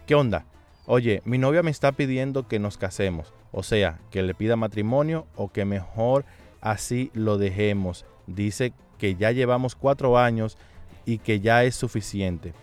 ¿qué 0.05 0.15
onda? 0.15 0.43
Oye, 0.85 1.21
mi 1.23 1.37
novia 1.37 1.63
me 1.63 1.71
está 1.71 1.93
pidiendo 1.93 2.45
que 2.45 2.59
nos 2.59 2.77
casemos. 2.77 3.33
O 3.53 3.63
sea, 3.63 3.99
que 4.09 4.21
le 4.21 4.33
pida 4.33 4.57
matrimonio 4.57 5.27
o 5.37 5.47
que 5.47 5.63
mejor 5.63 6.25
así 6.59 7.09
lo 7.13 7.37
dejemos. 7.37 8.05
Dice 8.27 8.73
que 8.97 9.15
ya 9.15 9.31
llevamos 9.31 9.75
cuatro 9.75 10.17
años 10.17 10.57
y 11.05 11.19
que 11.19 11.39
ya 11.39 11.63
es 11.63 11.75
suficiente. 11.75 12.53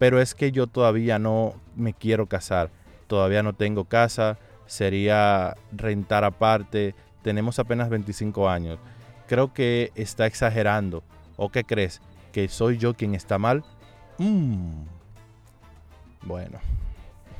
Pero 0.00 0.20
es 0.20 0.34
que 0.34 0.50
yo 0.50 0.66
todavía 0.66 1.20
no 1.20 1.54
me 1.76 1.94
quiero 1.94 2.26
casar. 2.26 2.70
Todavía 3.06 3.44
no 3.44 3.52
tengo 3.52 3.84
casa. 3.84 4.36
Sería 4.66 5.54
rentar 5.70 6.24
aparte. 6.24 6.96
Tenemos 7.22 7.60
apenas 7.60 7.88
25 7.88 8.48
años. 8.48 8.80
Creo 9.28 9.52
que 9.52 9.92
está 9.94 10.26
exagerando. 10.26 11.04
¿O 11.36 11.50
qué 11.50 11.62
crees? 11.62 12.00
¿Que 12.32 12.48
soy 12.48 12.78
yo 12.78 12.94
quien 12.94 13.14
está 13.14 13.38
mal? 13.38 13.62
Mm. 14.18 14.82
Bueno. 16.22 16.58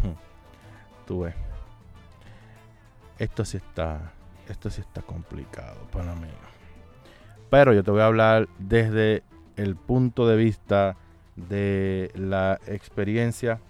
Tú 1.07 1.23
ves 1.23 1.35
esto 3.19 3.45
sí 3.45 3.57
está, 3.57 4.13
esto 4.49 4.71
sí 4.71 4.81
está 4.81 5.03
complicado 5.03 5.87
para 5.91 6.15
mí. 6.15 6.29
Pero 7.51 7.73
yo 7.73 7.83
te 7.83 7.91
voy 7.91 8.01
a 8.01 8.07
hablar 8.07 8.49
desde 8.59 9.23
el 9.57 9.77
punto 9.77 10.27
de 10.27 10.37
vista 10.37 10.97
de 11.37 12.11
la 12.15 12.61
experiencia 12.67 13.61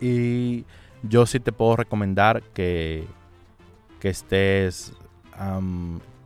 y 0.00 0.64
yo 1.02 1.26
sí 1.26 1.40
te 1.40 1.52
puedo 1.52 1.76
recomendar 1.76 2.42
que, 2.54 3.06
que 4.00 4.08
estés 4.08 4.92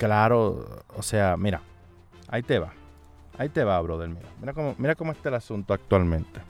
claro, 0.00 0.82
o 0.96 1.02
sea, 1.02 1.36
mira, 1.36 1.60
ahí 2.26 2.42
te 2.42 2.58
va, 2.58 2.72
ahí 3.36 3.50
te 3.50 3.62
va, 3.64 3.78
brother, 3.82 4.08
mira, 4.08 4.28
mira 4.40 4.54
cómo, 4.54 4.74
mira 4.78 4.94
cómo 4.94 5.12
está 5.12 5.28
el 5.28 5.34
asunto 5.34 5.74
actualmente. 5.74 6.40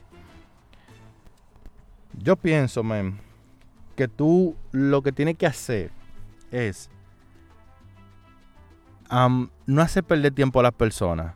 Yo 2.17 2.37
pienso, 2.37 2.85
man, 2.85 3.19
que 3.97 4.07
tú 4.07 4.55
lo 4.71 5.03
que 5.03 5.11
tienes 5.11 5.37
que 5.37 5.47
hacer 5.47 5.91
es 6.53 6.91
no 9.11 9.83
hacer 9.83 10.05
perder 10.05 10.33
tiempo 10.33 10.61
a 10.61 10.63
las 10.63 10.73
personas. 10.73 11.35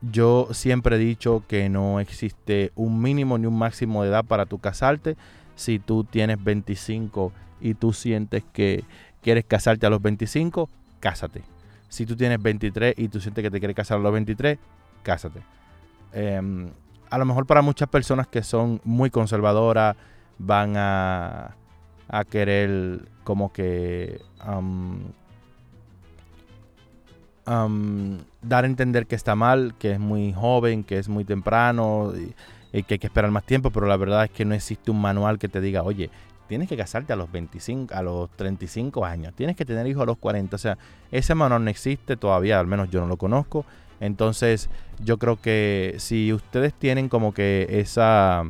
Yo 0.00 0.46
siempre 0.52 0.94
he 0.94 0.98
dicho 1.00 1.42
que 1.48 1.68
no 1.68 1.98
existe 1.98 2.70
un 2.76 3.02
mínimo 3.02 3.36
ni 3.36 3.48
un 3.48 3.58
máximo 3.58 4.04
de 4.04 4.10
edad 4.10 4.24
para 4.24 4.46
tu 4.46 4.60
casarte. 4.60 5.16
Si 5.56 5.80
tú 5.80 6.04
tienes 6.04 6.42
25 6.42 7.32
y 7.60 7.74
tú 7.74 7.92
sientes 7.92 8.44
que 8.52 8.84
quieres 9.22 9.44
casarte 9.44 9.86
a 9.86 9.90
los 9.90 10.00
25, 10.00 10.68
cásate. 11.02 11.42
Si 11.88 12.06
tú 12.06 12.16
tienes 12.16 12.40
23 12.40 12.94
y 12.96 13.08
tú 13.08 13.20
sientes 13.20 13.42
que 13.42 13.50
te 13.50 13.58
quieres 13.58 13.76
casar 13.76 13.98
a 13.98 14.00
los 14.00 14.12
23, 14.12 14.58
cásate. 15.02 15.42
Em, 16.14 16.70
a 17.10 17.18
lo 17.18 17.26
mejor 17.26 17.46
para 17.46 17.60
muchas 17.60 17.88
personas 17.90 18.26
que 18.26 18.42
son 18.42 18.80
muy 18.84 19.10
conservadoras 19.10 19.96
van 20.38 20.74
a 20.76 21.54
querer 22.30 23.02
como 23.24 23.52
que 23.52 24.20
dar 27.44 28.64
a 28.64 28.66
entender 28.66 29.06
que 29.06 29.14
está 29.14 29.34
mal, 29.34 29.74
que 29.78 29.92
es 29.92 30.00
muy 30.00 30.32
joven, 30.32 30.84
que 30.84 30.98
es 30.98 31.08
muy 31.08 31.24
temprano 31.24 32.12
y, 32.16 32.34
que 32.84 32.94
hay 32.94 32.98
que 32.98 33.06
esperar 33.06 33.30
más 33.30 33.44
tiempo, 33.44 33.70
pero 33.70 33.86
la 33.86 33.98
verdad 33.98 34.24
es 34.24 34.30
que 34.30 34.44
no 34.44 34.54
existe 34.54 34.90
un 34.90 35.00
manual 35.00 35.38
que 35.38 35.48
te 35.48 35.60
diga, 35.60 35.82
oye, 35.82 36.10
tienes 36.52 36.68
que 36.68 36.76
casarte 36.76 37.14
a 37.14 37.16
los 37.16 37.32
25, 37.32 37.94
a 37.94 38.02
los 38.02 38.28
35 38.32 39.06
años, 39.06 39.32
tienes 39.32 39.56
que 39.56 39.64
tener 39.64 39.86
hijos 39.86 40.02
a 40.02 40.04
los 40.04 40.18
40, 40.18 40.54
o 40.54 40.58
sea, 40.58 40.76
ese 41.10 41.34
manual 41.34 41.64
no 41.64 41.70
existe 41.70 42.14
todavía, 42.14 42.60
al 42.60 42.66
menos 42.66 42.90
yo 42.90 43.00
no 43.00 43.06
lo 43.06 43.16
conozco, 43.16 43.64
entonces 44.00 44.68
yo 45.02 45.16
creo 45.16 45.40
que 45.40 45.94
si 45.96 46.30
ustedes 46.30 46.74
tienen 46.74 47.08
como 47.08 47.32
que 47.32 47.66
esa 47.70 48.44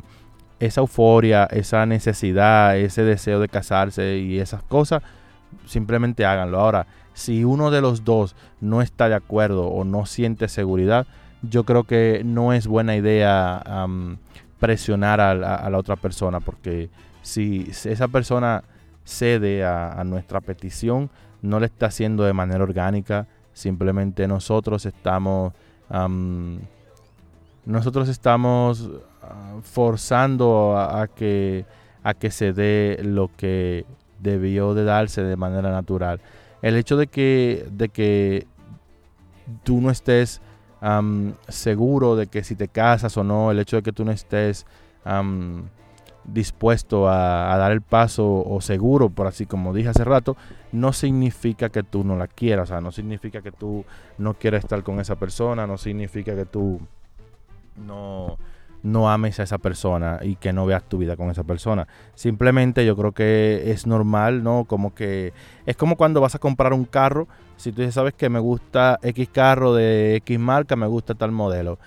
esa 0.59 0.81
euforia, 0.81 1.45
esa 1.45 1.85
necesidad, 1.85 2.77
ese 2.77 3.03
deseo 3.03 3.39
de 3.39 3.47
casarse 3.47 4.17
y 4.17 4.37
esas 4.37 4.63
cosas, 4.63 5.01
simplemente 5.65 6.25
háganlo. 6.25 6.59
Ahora, 6.59 6.87
si 7.13 7.45
uno 7.45 7.71
de 7.71 7.79
los 7.79 8.03
dos 8.03 8.35
no 8.59 8.81
está 8.81 9.07
de 9.07 9.15
acuerdo 9.15 9.67
o 9.67 9.85
no 9.85 10.05
siente 10.05 10.49
seguridad, 10.49 11.07
yo 11.41 11.63
creo 11.63 11.85
que 11.85 12.23
no 12.25 12.51
es 12.51 12.67
buena 12.67 12.97
idea 12.97 13.63
presionar 14.59 15.21
a, 15.21 15.35
la 15.69 15.77
otra 15.77 15.95
persona, 15.95 16.41
porque 16.41 16.89
si 17.23 17.71
esa 17.85 18.07
persona 18.07 18.63
cede 19.03 19.65
a, 19.65 20.03
nuestra 20.05 20.39
petición, 20.39 21.09
no 21.41 21.59
le 21.59 21.65
está 21.65 21.87
haciendo 21.87 22.23
de 22.23 22.33
manera 22.33 22.63
orgánica, 22.63 23.27
simplemente 23.53 24.27
nosotros 24.27 24.85
estamos 24.85 25.53
nosotros 27.65 28.09
estamos 28.09 28.89
ah, 29.21 29.55
forzando 29.61 30.77
a, 30.77 31.07
que, 31.07 31.65
a 32.03 32.13
que 32.13 32.31
se 32.31 32.51
dé 32.51 32.99
lo 33.03 33.29
que 33.35 33.85
debió 34.19 34.73
de 34.73 34.83
darse 34.83 35.23
de 35.23 35.35
manera 35.35 35.71
natural. 35.71 36.19
El 36.61 36.75
hecho 36.75 36.97
de 36.97 37.07
que, 37.07 37.67
de 37.71 37.89
que 37.89 38.47
tú 39.63 39.81
no 39.81 39.89
estés 39.89 40.41
seguro 41.47 42.17
de 42.17 42.27
que 42.27 42.43
si 42.43 42.55
te 42.55 42.67
casas 42.67 43.15
o 43.15 43.23
no, 43.23 43.51
el 43.51 43.59
hecho 43.59 43.77
de 43.77 43.83
que 43.83 43.93
tú 43.93 44.03
no 44.03 44.11
estés 44.11 44.65
dispuesto 46.25 47.09
a, 47.09 47.55
dar 47.57 47.71
el 47.71 47.81
paso 47.81 48.43
o 48.45 48.61
seguro, 48.61 49.09
por 49.09 49.27
así 49.27 49.45
como 49.45 49.73
dije 49.73 49.89
hace 49.89 50.03
rato, 50.03 50.37
no 50.71 50.93
significa 50.93 51.69
que 51.69 51.83
tú 51.83 52.03
no 52.03 52.15
la 52.15 52.27
quieras, 52.27 52.69
o 52.69 52.73
sea, 52.73 52.81
no 52.81 52.91
significa 52.91 53.41
que 53.41 53.51
tú 53.51 53.85
no 54.17 54.33
quieras 54.33 54.63
estar 54.63 54.83
con 54.83 54.99
esa 54.99 55.15
persona, 55.15 55.67
no 55.67 55.77
significa 55.77 56.35
que 56.35 56.45
tú 56.45 56.79
no, 57.75 58.37
no 58.83 59.09
ames 59.09 59.39
a 59.39 59.43
esa 59.43 59.57
persona 59.57 60.19
y 60.21 60.35
que 60.35 60.53
no 60.53 60.65
veas 60.65 60.83
tu 60.83 60.97
vida 60.97 61.15
con 61.15 61.29
esa 61.29 61.43
persona. 61.43 61.87
Simplemente 62.15 62.85
yo 62.85 62.95
creo 62.95 63.13
que 63.13 63.71
es 63.71 63.87
normal, 63.87 64.43
¿no? 64.43 64.65
Como 64.65 64.93
que 64.93 65.33
es 65.65 65.75
como 65.77 65.95
cuando 65.95 66.21
vas 66.21 66.35
a 66.35 66.39
comprar 66.39 66.73
un 66.73 66.85
carro, 66.85 67.27
si 67.57 67.71
tú 67.71 67.89
sabes 67.91 68.13
que 68.13 68.29
me 68.29 68.39
gusta 68.39 68.99
X 69.01 69.29
carro 69.31 69.73
de 69.73 70.17
X 70.17 70.37
marca, 70.39 70.75
me 70.75 70.87
gusta 70.87 71.15
tal 71.15 71.31
modelo. 71.31 71.79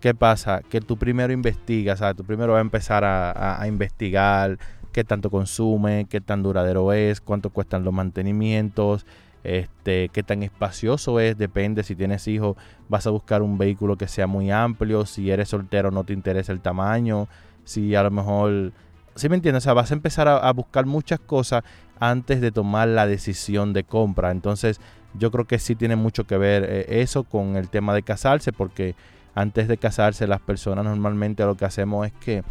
¿Qué 0.00 0.14
pasa? 0.14 0.62
Que 0.68 0.80
tú 0.80 0.96
primero 0.96 1.32
investigas, 1.32 1.98
¿sabes? 2.00 2.16
Tú 2.16 2.24
primero 2.24 2.52
vas 2.52 2.58
a 2.58 2.62
empezar 2.62 3.04
a, 3.04 3.64
investigar 3.66 4.58
qué 4.92 5.04
tanto 5.04 5.30
consume, 5.30 6.06
qué 6.08 6.20
tan 6.20 6.42
duradero 6.42 6.92
es, 6.92 7.20
cuánto 7.20 7.50
cuestan 7.50 7.84
los 7.84 7.92
mantenimientos, 7.92 9.06
este, 9.44 10.08
qué 10.10 10.22
tan 10.22 10.42
espacioso 10.42 11.20
es, 11.20 11.36
depende 11.38 11.82
si 11.82 11.94
tienes 11.94 12.26
hijos, 12.28 12.56
vas 12.88 13.06
a 13.06 13.10
buscar 13.10 13.42
un 13.42 13.58
vehículo 13.58 13.96
que 13.96 14.08
sea 14.08 14.26
muy 14.26 14.50
amplio, 14.50 15.06
si 15.06 15.30
eres 15.30 15.48
soltero 15.48 15.90
no 15.90 16.04
te 16.04 16.12
interesa 16.12 16.52
el 16.52 16.60
tamaño, 16.60 17.28
si 17.64 17.94
a 17.94 18.02
lo 18.02 18.10
mejor, 18.10 18.72
¿sí 19.14 19.28
me 19.28 19.36
entiendes? 19.36 19.64
O 19.64 19.64
sea, 19.64 19.74
vas 19.74 19.90
a 19.90 19.94
empezar 19.94 20.28
a, 20.28 20.50
buscar 20.52 20.86
muchas 20.86 21.20
cosas 21.20 21.64
antes 22.00 22.40
de 22.40 22.50
tomar 22.50 22.88
la 22.88 23.06
decisión 23.06 23.72
de 23.72 23.84
compra. 23.84 24.30
Entonces, 24.30 24.80
yo 25.14 25.30
creo 25.30 25.46
que 25.46 25.58
sí 25.58 25.74
tiene 25.74 25.96
mucho 25.96 26.24
que 26.24 26.38
ver 26.38 26.64
eh, 26.64 27.02
eso 27.02 27.24
con 27.24 27.56
el 27.56 27.68
tema 27.68 27.94
de 27.94 28.02
casarse, 28.02 28.52
porque 28.52 28.94
antes 29.38 29.68
de 29.68 29.78
casarse 29.78 30.26
las 30.26 30.40
personas 30.40 30.84
normalmente 30.84 31.44
lo 31.44 31.56
que 31.56 31.64
hacemos 31.64 32.08
es 32.08 32.12
que 32.14 32.42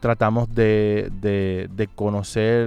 tratamos 0.00 0.54
de, 0.54 1.10
de, 1.20 1.88
conocer 1.94 2.66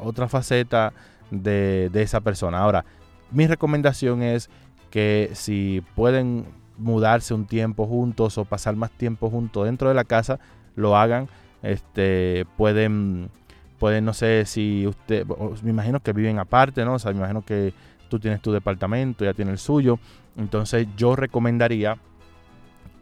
otra 0.00 0.26
faceta 0.26 0.92
de, 1.30 1.88
de 1.92 2.02
esa 2.02 2.20
persona. 2.20 2.58
Ahora, 2.58 2.84
mi 3.30 3.46
recomendación 3.46 4.24
es 4.24 4.50
que 4.90 5.30
si 5.34 5.84
pueden 5.94 6.46
mudarse 6.76 7.32
un 7.32 7.46
tiempo 7.46 7.86
juntos 7.86 8.38
o 8.38 8.44
pasar 8.44 8.74
más 8.74 8.90
tiempo 8.90 9.30
juntos 9.30 9.66
dentro 9.66 9.88
de 9.88 9.94
la 9.94 10.02
casa, 10.02 10.40
lo 10.74 10.96
hagan. 10.96 11.28
Este, 11.62 12.44
pueden, 12.56 13.30
pueden, 13.78 14.04
no 14.04 14.14
sé 14.14 14.46
si 14.46 14.84
usted, 14.84 15.24
me 15.62 15.70
imagino 15.70 16.00
que 16.00 16.12
viven 16.12 16.40
aparte, 16.40 16.84
¿no? 16.84 16.94
O 16.94 16.98
sea, 16.98 17.12
me 17.12 17.18
imagino 17.18 17.42
que 17.42 17.72
tú 18.08 18.18
tienes 18.18 18.42
tu 18.42 18.50
departamento, 18.50 19.24
ya 19.24 19.32
tiene 19.32 19.52
el 19.52 19.58
suyo. 19.58 20.00
Entonces 20.36 20.88
yo 20.96 21.14
recomendaría 21.14 21.98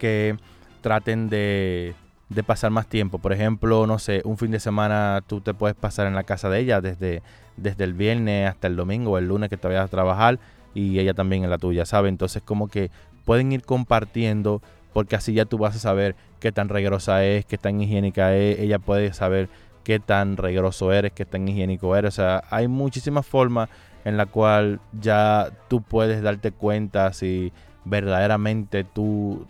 que 0.02 0.36
traten 0.80 1.28
de, 1.28 1.94
de 2.28 2.42
pasar 2.42 2.72
más 2.72 2.88
tiempo. 2.88 3.20
Por 3.20 3.32
ejemplo, 3.32 3.86
no 3.86 4.00
sé, 4.00 4.20
un 4.24 4.36
fin 4.36 4.50
de 4.50 4.58
semana 4.58 5.22
tú 5.24 5.40
te 5.40 5.54
puedes 5.54 5.76
pasar 5.76 6.08
en 6.08 6.16
la 6.16 6.24
casa 6.24 6.50
de 6.50 6.58
ella 6.58 6.80
desde, 6.80 7.22
desde 7.56 7.84
el 7.84 7.94
viernes 7.94 8.50
hasta 8.50 8.66
el 8.66 8.74
domingo 8.74 9.12
o 9.12 9.18
el 9.18 9.28
lunes 9.28 9.48
que 9.48 9.56
te 9.56 9.68
vayas 9.68 9.84
a 9.84 9.88
trabajar 9.88 10.40
y 10.74 10.98
ella 10.98 11.14
también 11.14 11.44
en 11.44 11.50
la 11.50 11.58
tuya, 11.58 11.86
¿sabes? 11.86 12.08
Entonces 12.08 12.42
como 12.44 12.66
que 12.66 12.90
pueden 13.24 13.52
ir 13.52 13.62
compartiendo 13.62 14.60
porque 14.92 15.14
así 15.14 15.34
ya 15.34 15.44
tú 15.44 15.56
vas 15.56 15.76
a 15.76 15.78
saber 15.78 16.16
qué 16.40 16.50
tan 16.50 16.68
regrosa 16.68 17.24
es, 17.24 17.44
qué 17.44 17.58
tan 17.58 17.80
higiénica 17.80 18.34
es, 18.34 18.58
ella 18.58 18.80
puede 18.80 19.12
saber 19.12 19.48
qué 19.84 20.00
tan 20.00 20.36
regroso 20.36 20.92
eres, 20.92 21.12
qué 21.12 21.24
tan 21.24 21.46
higiénico 21.46 21.94
eres. 21.94 22.14
O 22.14 22.16
sea, 22.16 22.42
hay 22.50 22.66
muchísimas 22.66 23.24
formas 23.24 23.68
en 24.04 24.16
la 24.16 24.26
cual 24.26 24.80
ya 25.00 25.50
tú 25.68 25.80
puedes 25.80 26.22
darte 26.22 26.50
cuenta 26.50 27.12
si 27.12 27.52
verdaderamente 27.84 28.82
tú 28.82 29.46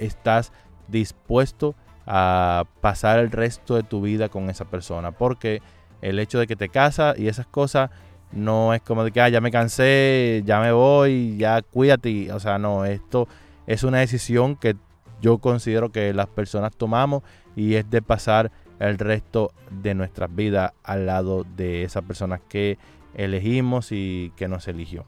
estás 0.00 0.52
dispuesto 0.88 1.76
a 2.06 2.64
pasar 2.80 3.20
el 3.20 3.30
resto 3.30 3.76
de 3.76 3.84
tu 3.84 4.02
vida 4.02 4.28
con 4.28 4.50
esa 4.50 4.64
persona. 4.64 5.12
Porque 5.12 5.62
el 6.02 6.18
hecho 6.18 6.38
de 6.38 6.48
que 6.48 6.56
te 6.56 6.68
casas 6.68 7.16
y 7.18 7.28
esas 7.28 7.46
cosas 7.46 7.90
no 8.32 8.74
es 8.74 8.82
como 8.82 9.04
de 9.04 9.12
que 9.12 9.20
ah, 9.20 9.28
ya 9.28 9.40
me 9.40 9.50
cansé, 9.50 10.42
ya 10.44 10.60
me 10.60 10.72
voy, 10.72 11.36
ya 11.36 11.62
cuídate. 11.62 12.32
O 12.32 12.40
sea, 12.40 12.58
no, 12.58 12.84
esto 12.84 13.28
es 13.66 13.84
una 13.84 13.98
decisión 13.98 14.56
que 14.56 14.76
yo 15.20 15.38
considero 15.38 15.90
que 15.90 16.12
las 16.12 16.26
personas 16.26 16.74
tomamos 16.76 17.22
y 17.54 17.74
es 17.74 17.88
de 17.90 18.02
pasar 18.02 18.50
el 18.78 18.98
resto 18.98 19.52
de 19.70 19.94
nuestras 19.94 20.34
vidas 20.34 20.72
al 20.82 21.06
lado 21.06 21.44
de 21.56 21.84
esa 21.84 22.02
persona 22.02 22.38
que 22.38 22.78
elegimos 23.14 23.92
y 23.92 24.32
que 24.36 24.48
nos 24.48 24.66
eligió. 24.68 25.04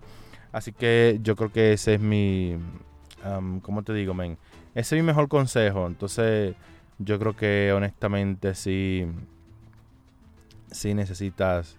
Así 0.52 0.72
que 0.72 1.18
yo 1.22 1.34
creo 1.34 1.50
que 1.50 1.72
ese 1.72 1.94
es 1.94 2.00
mi, 2.00 2.56
¿cómo 3.62 3.82
te 3.82 3.94
digo, 3.94 4.12
men? 4.12 4.36
Ese 4.74 4.96
es 4.96 5.02
mi 5.02 5.06
mejor 5.06 5.28
consejo. 5.28 5.86
Entonces, 5.86 6.54
yo 6.98 7.18
creo 7.18 7.36
que 7.36 7.72
honestamente 7.72 8.54
sí, 8.54 9.06
sí 10.70 10.94
necesitas, 10.94 11.76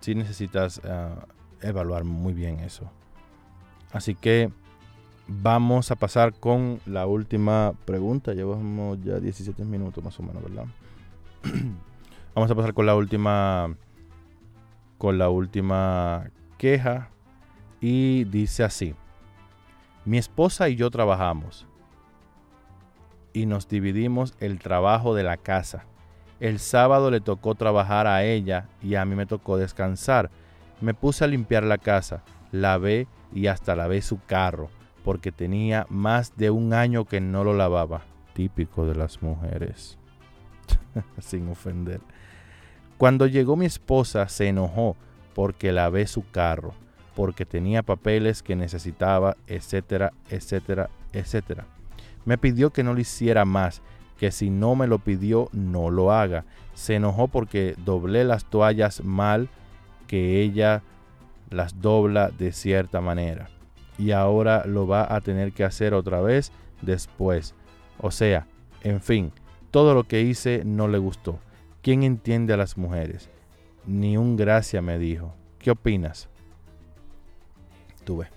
sí 0.00 0.14
necesitas 0.14 0.80
ah, 0.84 1.26
evaluar 1.60 2.04
muy 2.04 2.32
bien 2.32 2.60
eso. 2.60 2.90
Así 3.92 4.14
que 4.14 4.50
vamos 5.26 5.90
a 5.90 5.96
pasar 5.96 6.34
con 6.34 6.80
la 6.86 7.06
última 7.06 7.74
pregunta. 7.84 8.34
Llevamos 8.34 9.02
ya 9.02 9.18
17 9.18 9.64
minutos 9.64 10.02
más 10.04 10.18
o 10.20 10.22
menos, 10.22 10.42
¿verdad? 10.42 10.66
vamos 12.34 12.50
a 12.50 12.54
pasar 12.54 12.74
con 12.74 12.86
la 12.86 12.94
última 12.94 13.74
con 14.98 15.18
la 15.18 15.28
última 15.28 16.30
queja 16.58 17.10
y 17.80 18.24
dice 18.24 18.64
así: 18.64 18.94
Mi 20.06 20.18
esposa 20.18 20.68
y 20.68 20.76
yo 20.76 20.88
trabajamos 20.88 21.66
y 23.32 23.44
nos 23.46 23.66
dividimos 23.68 24.34
el 24.38 24.60
trabajo 24.60 25.16
de 25.16 25.24
la 25.24 25.36
casa. 25.36 25.84
El 26.38 26.60
sábado 26.60 27.10
le 27.10 27.20
tocó 27.20 27.56
trabajar 27.56 28.06
a 28.06 28.22
ella 28.22 28.68
y 28.80 28.94
a 28.94 29.04
mí 29.04 29.16
me 29.16 29.26
tocó 29.26 29.58
descansar. 29.58 30.30
Me 30.80 30.94
puse 30.94 31.24
a 31.24 31.26
limpiar 31.26 31.64
la 31.64 31.78
casa, 31.78 32.22
lavé 32.52 33.08
y 33.34 33.48
hasta 33.48 33.74
lavé 33.74 34.00
su 34.00 34.20
carro, 34.24 34.70
porque 35.02 35.32
tenía 35.32 35.86
más 35.90 36.36
de 36.36 36.50
un 36.50 36.72
año 36.72 37.04
que 37.04 37.20
no 37.20 37.42
lo 37.42 37.52
lavaba. 37.52 38.02
Típico 38.32 38.86
de 38.86 38.94
las 38.94 39.20
mujeres. 39.22 39.98
Sin 41.18 41.48
ofender. 41.48 42.00
Cuando 42.96 43.26
llegó 43.26 43.56
mi 43.56 43.66
esposa 43.66 44.28
se 44.28 44.46
enojó 44.46 44.96
porque 45.34 45.72
lavé 45.72 46.06
su 46.06 46.30
carro, 46.30 46.74
porque 47.16 47.46
tenía 47.46 47.82
papeles 47.82 48.42
que 48.42 48.54
necesitaba, 48.54 49.38
etcétera, 49.46 50.12
etcétera, 50.28 50.90
etcétera. 51.14 51.66
Me 52.26 52.36
pidió 52.36 52.70
que 52.70 52.84
no 52.84 52.92
lo 52.92 53.00
hiciera 53.00 53.46
más, 53.46 53.80
que 54.18 54.30
si 54.30 54.50
no 54.50 54.76
me 54.76 54.86
lo 54.86 54.98
pidió 54.98 55.48
no 55.52 55.90
lo 55.90 56.12
haga. 56.12 56.44
Se 56.74 56.94
enojó 56.96 57.28
porque 57.28 57.74
doblé 57.82 58.24
las 58.24 58.44
toallas 58.44 59.02
mal, 59.02 59.48
que 60.06 60.42
ella 60.42 60.82
las 61.48 61.80
dobla 61.80 62.28
de 62.28 62.52
cierta 62.52 63.00
manera. 63.00 63.48
Y 63.96 64.10
ahora 64.10 64.66
lo 64.66 64.86
va 64.86 65.12
a 65.12 65.22
tener 65.22 65.52
que 65.52 65.64
hacer 65.64 65.94
otra 65.94 66.20
vez 66.20 66.52
después. 66.82 67.54
O 67.98 68.10
sea, 68.10 68.46
en 68.82 69.00
fin, 69.00 69.32
todo 69.70 69.94
lo 69.94 70.04
que 70.04 70.20
hice 70.20 70.64
no 70.66 70.86
le 70.86 70.98
gustó. 70.98 71.38
¿Quién 71.80 72.02
entiende 72.02 72.52
a 72.52 72.58
las 72.58 72.76
mujeres? 72.76 73.30
Ni 73.86 74.18
un 74.18 74.36
gracia 74.36 74.82
me 74.82 74.98
dijo. 74.98 75.34
¿Qué 75.58 75.70
opinas? 75.70 76.28
Tuve. 78.06 78.30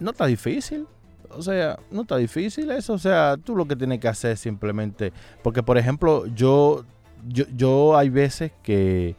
no 0.00 0.10
está 0.10 0.26
difícil. 0.26 0.86
O 1.30 1.42
sea, 1.42 1.78
no 1.90 2.02
está 2.02 2.16
difícil 2.16 2.70
eso. 2.70 2.92
O 2.92 2.98
sea, 2.98 3.36
tú 3.42 3.56
lo 3.56 3.66
que 3.66 3.76
tienes 3.76 3.98
que 4.00 4.08
hacer 4.08 4.32
es 4.32 4.40
simplemente. 4.40 5.12
Porque, 5.42 5.62
por 5.62 5.78
ejemplo, 5.78 6.26
yo 6.26 6.84
yo, 7.26 7.44
yo 7.54 7.96
hay 7.96 8.10
veces 8.10 8.52
que... 8.62 9.16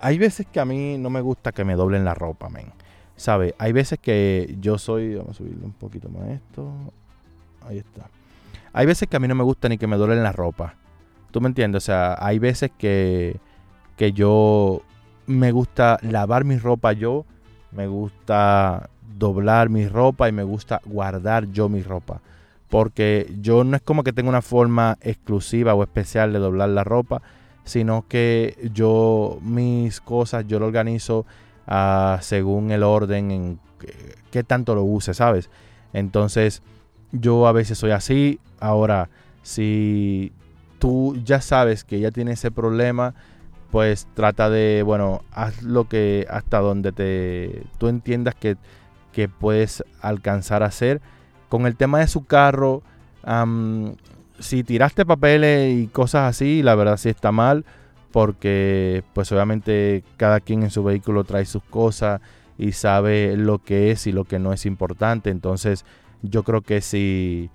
Hay 0.00 0.18
veces 0.18 0.46
que 0.50 0.58
a 0.58 0.64
mí 0.64 0.98
no 0.98 1.10
me 1.10 1.20
gusta 1.20 1.52
que 1.52 1.64
me 1.64 1.74
doblen 1.74 2.04
la 2.04 2.14
ropa, 2.14 2.48
men. 2.48 2.72
¿Sabe? 3.16 3.54
Hay 3.58 3.72
veces 3.72 3.98
que 4.00 4.56
yo 4.60 4.78
soy... 4.78 5.14
Vamos 5.14 5.36
a 5.36 5.38
subirle 5.38 5.64
un 5.64 5.72
poquito 5.72 6.08
más 6.08 6.28
esto. 6.28 6.72
Ahí 7.66 7.78
está. 7.78 8.10
Hay 8.72 8.86
veces 8.86 9.08
que 9.08 9.16
a 9.16 9.20
mí 9.20 9.28
no 9.28 9.34
me 9.34 9.44
gusta 9.44 9.68
ni 9.68 9.78
que 9.78 9.86
me 9.86 9.96
doblen 9.96 10.22
la 10.22 10.32
ropa. 10.32 10.74
¿Tú 11.30 11.40
me 11.40 11.48
entiendes? 11.48 11.84
O 11.84 11.86
sea, 11.86 12.16
hay 12.18 12.38
veces 12.38 12.70
que, 12.76 13.38
que 13.96 14.12
yo 14.12 14.82
me 15.26 15.52
gusta 15.52 15.98
lavar 16.02 16.44
mi 16.44 16.58
ropa 16.58 16.92
yo. 16.92 17.24
Me 17.70 17.86
gusta 17.86 18.90
doblar 19.18 19.70
mi 19.70 19.88
ropa 19.88 20.28
y 20.28 20.32
me 20.32 20.42
gusta 20.42 20.80
guardar 20.84 21.46
yo 21.50 21.68
mi 21.68 21.82
ropa 21.82 22.20
porque 22.72 23.30
yo 23.42 23.64
no 23.64 23.76
es 23.76 23.82
como 23.82 24.02
que 24.02 24.14
tenga 24.14 24.30
una 24.30 24.40
forma 24.40 24.96
exclusiva 25.02 25.74
o 25.74 25.82
especial 25.82 26.32
de 26.32 26.38
doblar 26.38 26.70
la 26.70 26.84
ropa, 26.84 27.20
sino 27.64 28.06
que 28.08 28.56
yo 28.72 29.38
mis 29.42 30.00
cosas 30.00 30.46
yo 30.46 30.58
lo 30.58 30.68
organizo 30.68 31.26
ah, 31.66 32.18
según 32.22 32.70
el 32.70 32.82
orden 32.82 33.30
en 33.30 33.60
qué 34.30 34.42
tanto 34.42 34.74
lo 34.74 34.84
use, 34.84 35.12
¿sabes? 35.12 35.50
Entonces 35.92 36.62
yo 37.10 37.46
a 37.46 37.52
veces 37.52 37.76
soy 37.76 37.90
así. 37.90 38.40
Ahora, 38.58 39.10
si 39.42 40.32
tú 40.78 41.14
ya 41.26 41.42
sabes 41.42 41.84
que 41.84 42.00
ya 42.00 42.10
tienes 42.10 42.38
ese 42.38 42.50
problema, 42.50 43.14
pues 43.72 44.06
trata 44.14 44.50
de, 44.50 44.82
bueno, 44.84 45.22
haz 45.32 45.62
lo 45.62 45.88
que 45.88 46.26
hasta 46.30 46.60
donde 46.60 46.92
te 46.92 47.64
tú 47.78 47.88
entiendas 47.88 48.34
que, 48.34 48.58
que 49.12 49.30
puedes 49.30 49.82
alcanzar 50.02 50.62
a 50.62 50.66
hacer 50.66 51.00
con 51.48 51.66
el 51.66 51.74
tema 51.76 52.00
de 52.00 52.06
su 52.06 52.26
carro, 52.26 52.82
si 54.38 54.62
tiraste 54.62 55.06
papeles 55.06 55.74
y 55.74 55.86
cosas 55.86 56.28
así, 56.28 56.62
la 56.62 56.74
verdad 56.74 56.98
sí 56.98 57.08
está 57.08 57.32
mal, 57.32 57.64
porque 58.10 59.04
pues 59.14 59.32
obviamente 59.32 60.04
cada 60.18 60.40
quien 60.40 60.62
en 60.64 60.70
su 60.70 60.84
vehículo 60.84 61.24
trae 61.24 61.46
sus 61.46 61.62
cosas 61.62 62.20
y 62.58 62.72
sabe 62.72 63.38
lo 63.38 63.58
que 63.58 63.90
es 63.90 64.06
y 64.06 64.12
lo 64.12 64.24
que 64.24 64.38
no 64.38 64.52
es 64.52 64.66
importante. 64.66 65.30
Entonces 65.30 65.86
yo 66.20 66.42
creo 66.42 66.60
que 66.60 66.82
si, 66.82 67.48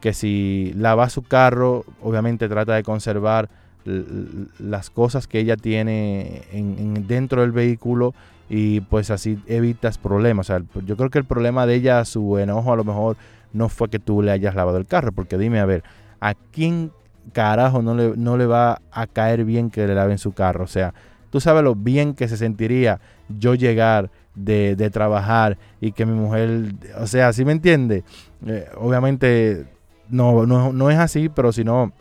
que 0.00 0.12
si 0.12 0.72
lava 0.76 1.08
su 1.08 1.22
carro, 1.22 1.84
obviamente 2.00 2.48
trata 2.48 2.74
de 2.74 2.82
conservar 2.82 3.48
las 3.84 4.90
cosas 4.90 5.26
que 5.26 5.40
ella 5.40 5.56
tiene 5.56 6.42
en, 6.52 7.06
dentro 7.06 7.42
del 7.42 7.52
vehículo 7.52 8.14
y 8.48 8.80
pues 8.82 9.10
así 9.10 9.38
evitas 9.46 9.98
problemas. 9.98 10.50
O 10.50 10.58
sea, 10.58 10.62
yo 10.84 10.96
creo 10.96 11.10
que 11.10 11.18
el 11.18 11.24
problema 11.24 11.66
de 11.66 11.74
ella, 11.74 12.04
su 12.04 12.38
enojo 12.38 12.72
a 12.72 12.76
lo 12.76 12.84
mejor 12.84 13.16
no 13.52 13.68
fue 13.68 13.88
que 13.88 13.98
tú 13.98 14.22
le 14.22 14.30
hayas 14.30 14.54
lavado 14.54 14.78
el 14.78 14.86
carro, 14.86 15.12
porque 15.12 15.38
dime, 15.38 15.60
a 15.60 15.66
ver, 15.66 15.82
¿a 16.20 16.34
quién 16.34 16.92
carajo 17.32 17.82
no 17.82 17.94
le, 17.94 18.16
no 18.16 18.36
le 18.36 18.46
va 18.46 18.80
a 18.90 19.06
caer 19.06 19.44
bien 19.44 19.70
que 19.70 19.86
le 19.86 19.94
laven 19.94 20.18
su 20.18 20.32
carro? 20.32 20.64
O 20.64 20.68
sea, 20.68 20.94
tú 21.30 21.40
sabes 21.40 21.62
lo 21.62 21.74
bien 21.74 22.14
que 22.14 22.28
se 22.28 22.36
sentiría 22.36 23.00
yo 23.28 23.54
llegar 23.54 24.10
de, 24.34 24.76
de 24.76 24.90
trabajar 24.90 25.58
y 25.80 25.92
que 25.92 26.06
mi 26.06 26.12
mujer, 26.12 26.74
o 26.98 27.06
sea, 27.06 27.32
¿sí 27.32 27.44
me 27.44 27.52
entiende? 27.52 28.04
Eh, 28.46 28.68
obviamente 28.76 29.66
no, 30.08 30.46
no, 30.46 30.72
no 30.72 30.90
es 30.90 30.98
así, 30.98 31.28
pero 31.28 31.52
si 31.52 31.64
no, 31.64 31.92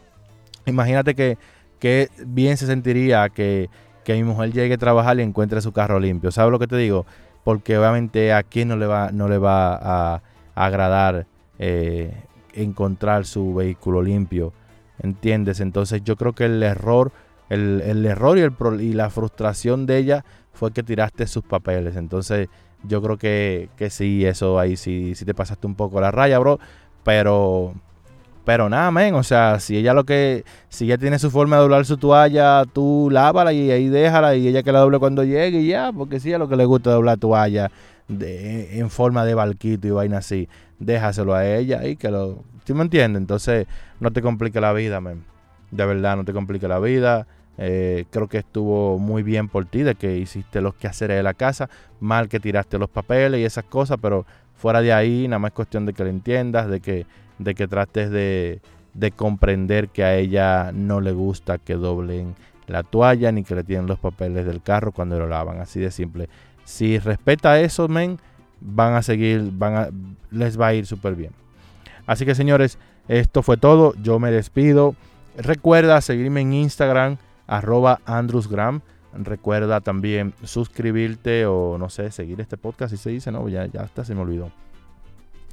imagínate 0.66 1.16
que, 1.16 1.38
que 1.82 2.10
bien 2.28 2.58
se 2.58 2.68
sentiría 2.68 3.28
que, 3.30 3.70
que 4.06 4.14
mi 4.14 4.24
mujer 4.24 4.54
llegue 4.54 4.76
a 4.76 4.78
trabajar 4.78 5.20
y 5.20 5.24
encuentre 5.24 5.62
su 5.62 5.74
carro 5.74 6.00
limpio. 6.00 6.32
¿Sabes 6.32 6.52
lo 6.52 6.60
que 6.60 6.68
te 6.68 6.78
digo? 6.78 7.08
Porque 7.44 7.76
obviamente 7.76 8.32
a 8.32 8.44
quién 8.44 8.68
no 8.68 8.78
le 8.78 8.86
va, 8.86 9.12
no 9.12 9.28
le 9.28 9.40
va 9.40 9.74
a, 10.16 10.22
agradar 10.54 11.26
eh, 11.58 12.14
encontrar 12.54 13.26
su 13.26 13.56
vehículo 13.56 14.04
limpio. 14.04 14.54
¿Entiendes? 15.00 15.60
Entonces 15.60 16.04
yo 16.04 16.16
creo 16.18 16.34
que 16.34 16.46
el 16.46 16.62
error, 16.62 17.12
el, 17.50 17.82
el 17.82 18.06
error 18.06 18.38
y, 18.38 18.42
el, 18.42 18.54
y 18.80 18.94
la 18.94 19.10
frustración 19.10 19.88
de 19.88 19.98
ella 19.98 20.26
fue 20.54 20.72
que 20.72 20.84
tiraste 20.84 21.26
sus 21.26 21.44
papeles. 21.44 21.96
Entonces 21.96 22.48
yo 22.84 23.02
creo 23.02 23.18
que, 23.18 23.70
que 23.76 23.90
sí, 23.90 24.24
eso 24.24 24.60
ahí 24.60 24.78
sí, 24.78 25.16
sí 25.16 25.26
te 25.26 25.34
pasaste 25.34 25.66
un 25.66 25.74
poco 25.74 26.00
la 26.00 26.12
raya, 26.12 26.38
bro. 26.38 26.60
Pero 27.04 27.74
pero 28.44 28.70
nada, 28.70 28.90
men, 28.92 29.14
o 29.14 29.24
sea, 29.24 29.60
si 29.60 29.78
ella 29.78 29.94
lo 29.94 30.04
que, 30.04 30.44
si 30.70 30.86
ella 30.86 30.98
tiene 30.98 31.20
su 31.20 31.30
forma 31.30 31.58
de 31.58 31.62
doblar 31.62 31.86
su 31.86 31.98
toalla, 31.98 32.66
tú 32.66 33.10
lávala 33.12 33.54
y 33.54 33.70
ahí 33.70 33.88
déjala 33.88 34.36
y 34.36 34.48
ella 34.48 34.64
que 34.64 34.72
la 34.72 34.80
doble 34.80 35.00
cuando 35.00 35.24
llegue 35.24 35.60
y 35.60 35.68
ya, 35.68 35.92
porque 35.92 36.20
si 36.20 36.34
a 36.34 36.38
lo 36.40 36.50
que 36.50 36.56
le 36.56 36.66
gusta 36.66 36.92
doblar 36.92 37.18
toalla 37.18 37.72
de, 38.08 38.80
en 38.80 38.90
forma 38.90 39.26
de 39.26 39.36
barquito 39.36 39.88
y 39.88 39.92
vaina 39.92 40.18
así, 40.18 40.50
déjaselo 40.80 41.36
a 41.36 41.46
ella 41.46 41.86
y 41.86 41.96
que 41.96 42.10
lo, 42.10 42.44
¿sí 42.66 42.74
me 42.74 42.82
entiendes? 42.82 43.22
Entonces, 43.22 43.68
no 44.00 44.12
te 44.12 44.22
complique 44.22 44.60
la 44.60 44.74
vida, 44.74 45.02
men. 45.02 45.24
De 45.70 45.86
verdad, 45.86 46.18
no 46.18 46.26
te 46.26 46.34
complique 46.34 46.68
la 46.68 46.80
vida. 46.80 47.28
Eh, 47.58 48.06
creo 48.10 48.28
que 48.28 48.40
estuvo 48.40 48.98
muy 48.98 49.24
bien 49.24 49.48
por 49.48 49.66
ti 49.66 49.84
de 49.84 49.96
que 49.96 50.18
hiciste 50.18 50.62
los 50.62 50.74
quehaceres 50.74 51.18
de 51.18 51.24
la 51.24 51.34
casa, 51.34 51.70
mal 52.00 52.28
que 52.28 52.40
tiraste 52.40 52.80
los 52.80 52.90
papeles 52.90 53.40
y 53.40 53.44
esas 53.44 53.66
cosas, 53.66 53.98
pero 54.02 54.26
fuera 54.56 54.82
de 54.82 54.94
ahí, 54.94 55.28
nada 55.28 55.40
más 55.40 55.50
es 55.50 55.56
cuestión 55.56 55.86
de 55.86 55.94
que 55.94 56.04
lo 56.04 56.10
entiendas, 56.10 56.68
de 56.70 56.80
que 56.80 57.06
de 57.42 57.56
que 57.56 57.68
trates 57.68 58.12
de, 58.12 58.62
comprender 59.16 59.90
que 59.90 60.04
a 60.04 60.16
ella 60.16 60.72
no 60.74 61.02
le 61.02 61.12
gusta 61.12 61.58
que 61.58 61.76
doblen 61.76 62.36
la 62.68 62.84
toalla 62.84 63.32
ni 63.32 63.44
que 63.44 63.56
le 63.56 63.64
tienen 63.64 63.88
los 63.88 64.00
papeles 64.00 64.46
del 64.46 64.62
carro 64.62 64.92
cuando 64.92 65.20
lo 65.20 65.28
lavan. 65.28 65.60
Así 65.60 65.80
de 65.80 65.92
simple. 65.92 66.30
Si 66.64 67.00
respeta 67.00 67.60
eso, 67.60 67.88
men, 67.88 68.20
van 68.62 68.94
a 68.94 69.02
seguir, 69.02 69.50
van 69.54 69.76
a, 69.76 69.90
les 70.30 70.60
va 70.60 70.68
a 70.68 70.74
ir 70.74 70.86
súper 70.86 71.16
bien. 71.16 71.32
Así 72.06 72.26
que 72.26 72.36
señores, 72.36 72.78
esto 73.08 73.42
fue 73.42 73.58
todo. 73.58 73.94
Yo 74.02 74.20
me 74.20 74.32
despido. 74.32 74.96
Recuerda 75.38 76.00
seguirme 76.02 76.42
en 76.42 76.54
Instagram, 76.54 77.18
arroba 77.48 78.00
andrewsgram. 78.06 78.82
Recuerda 79.14 79.82
también 79.82 80.34
suscribirte 80.44 81.46
o 81.46 81.78
no 81.78 81.90
sé, 81.90 82.12
seguir 82.12 82.40
este 82.40 82.58
podcast. 82.58 82.92
Si 82.92 82.98
se 82.98 83.10
dice, 83.10 83.32
no, 83.32 83.50
ya, 83.50 83.66
ya 83.66 83.82
hasta 83.82 84.06
se 84.06 84.14
me 84.14 84.22
olvidó. 84.22 84.52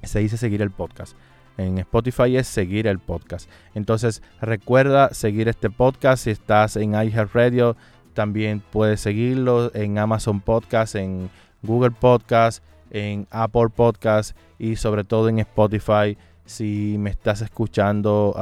Se 0.02 0.20
dice 0.20 0.36
seguir 0.36 0.62
el 0.62 0.70
podcast 0.70 1.16
en 1.58 1.78
Spotify 1.78 2.36
es 2.36 2.46
seguir 2.46 2.86
el 2.86 2.98
podcast. 2.98 3.50
Entonces 3.74 4.22
recuerda 4.40 5.12
seguir 5.12 5.48
este 5.48 5.68
podcast 5.68 6.24
si 6.24 6.30
estás 6.30 6.76
en 6.76 6.94
iHeartRadio. 6.94 7.76
También 8.14 8.62
puedes 8.72 9.00
seguirlo 9.00 9.70
en 9.74 9.98
Amazon 9.98 10.40
Podcast, 10.40 10.94
en 10.94 11.30
Google 11.62 11.90
Podcast, 11.90 12.64
en 12.90 13.26
Apple 13.30 13.68
Podcast 13.74 14.36
y 14.58 14.76
sobre 14.76 15.04
todo 15.04 15.28
en 15.28 15.40
Spotify. 15.40 16.16
Si 16.44 16.96
me 16.98 17.10
estás 17.10 17.42
escuchando, 17.42 18.34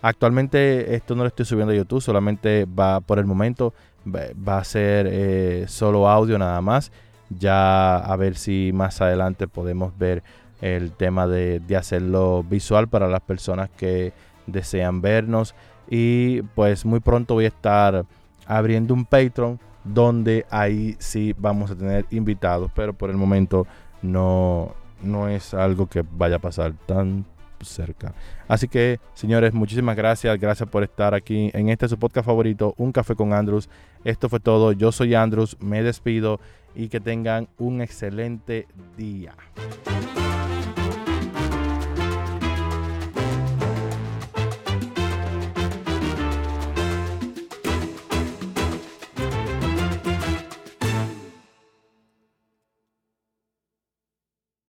actualmente 0.00 0.94
esto 0.94 1.16
no 1.16 1.24
lo 1.24 1.28
estoy 1.28 1.44
subiendo 1.44 1.72
a 1.72 1.76
YouTube, 1.76 2.00
solamente 2.00 2.66
va 2.66 3.00
por 3.00 3.18
el 3.18 3.26
momento, 3.26 3.74
va 4.06 4.58
a 4.58 4.64
ser 4.64 5.08
eh, 5.10 5.64
solo 5.66 6.08
audio 6.08 6.38
nada 6.38 6.60
más. 6.60 6.92
Ya 7.28 7.96
a 7.96 8.16
ver 8.16 8.36
si 8.36 8.70
más 8.72 9.00
adelante 9.00 9.48
podemos 9.48 9.98
ver 9.98 10.22
el 10.60 10.92
tema 10.92 11.26
de, 11.26 11.60
hacerlo 11.76 12.42
visual 12.42 12.88
para 12.88 13.08
las 13.08 13.20
personas 13.20 13.70
que 13.70 14.12
desean 14.46 15.00
vernos. 15.00 15.54
Y 15.88 16.42
pues 16.54 16.84
muy 16.84 17.00
pronto 17.00 17.34
voy 17.34 17.44
a 17.44 17.48
estar 17.48 18.04
abriendo 18.46 18.94
un 18.94 19.04
Patreon 19.04 19.60
donde 19.84 20.46
ahí 20.50 20.96
sí 20.98 21.34
vamos 21.38 21.70
a 21.70 21.76
tener 21.76 22.06
invitados, 22.10 22.70
pero 22.74 22.92
por 22.92 23.10
el 23.10 23.16
momento 23.16 23.66
no, 24.02 24.74
no 25.02 25.28
es 25.28 25.54
algo 25.54 25.86
que 25.86 26.04
vaya 26.10 26.36
a 26.36 26.40
pasar 26.40 26.72
tan 26.86 27.24
cerca. 27.60 28.14
Así 28.48 28.68
que, 28.68 29.00
señores, 29.14 29.54
muchísimas 29.54 29.96
gracias. 29.96 30.38
Gracias 30.38 30.68
por 30.68 30.82
estar 30.82 31.14
aquí 31.14 31.50
en 31.54 31.68
este 31.68 31.88
su 31.88 31.98
podcast 31.98 32.26
favorito, 32.26 32.74
Un 32.76 32.92
Café 32.92 33.14
con 33.14 33.32
Andrews. 33.32 33.68
Esto 34.04 34.28
fue 34.28 34.40
todo. 34.40 34.72
Yo 34.72 34.92
soy 34.92 35.14
Andrews, 35.14 35.56
me 35.60 35.82
despido 35.82 36.40
y 36.74 36.88
que 36.88 37.00
tengan 37.00 37.48
un 37.58 37.80
excelente 37.80 38.66
día. 38.96 39.34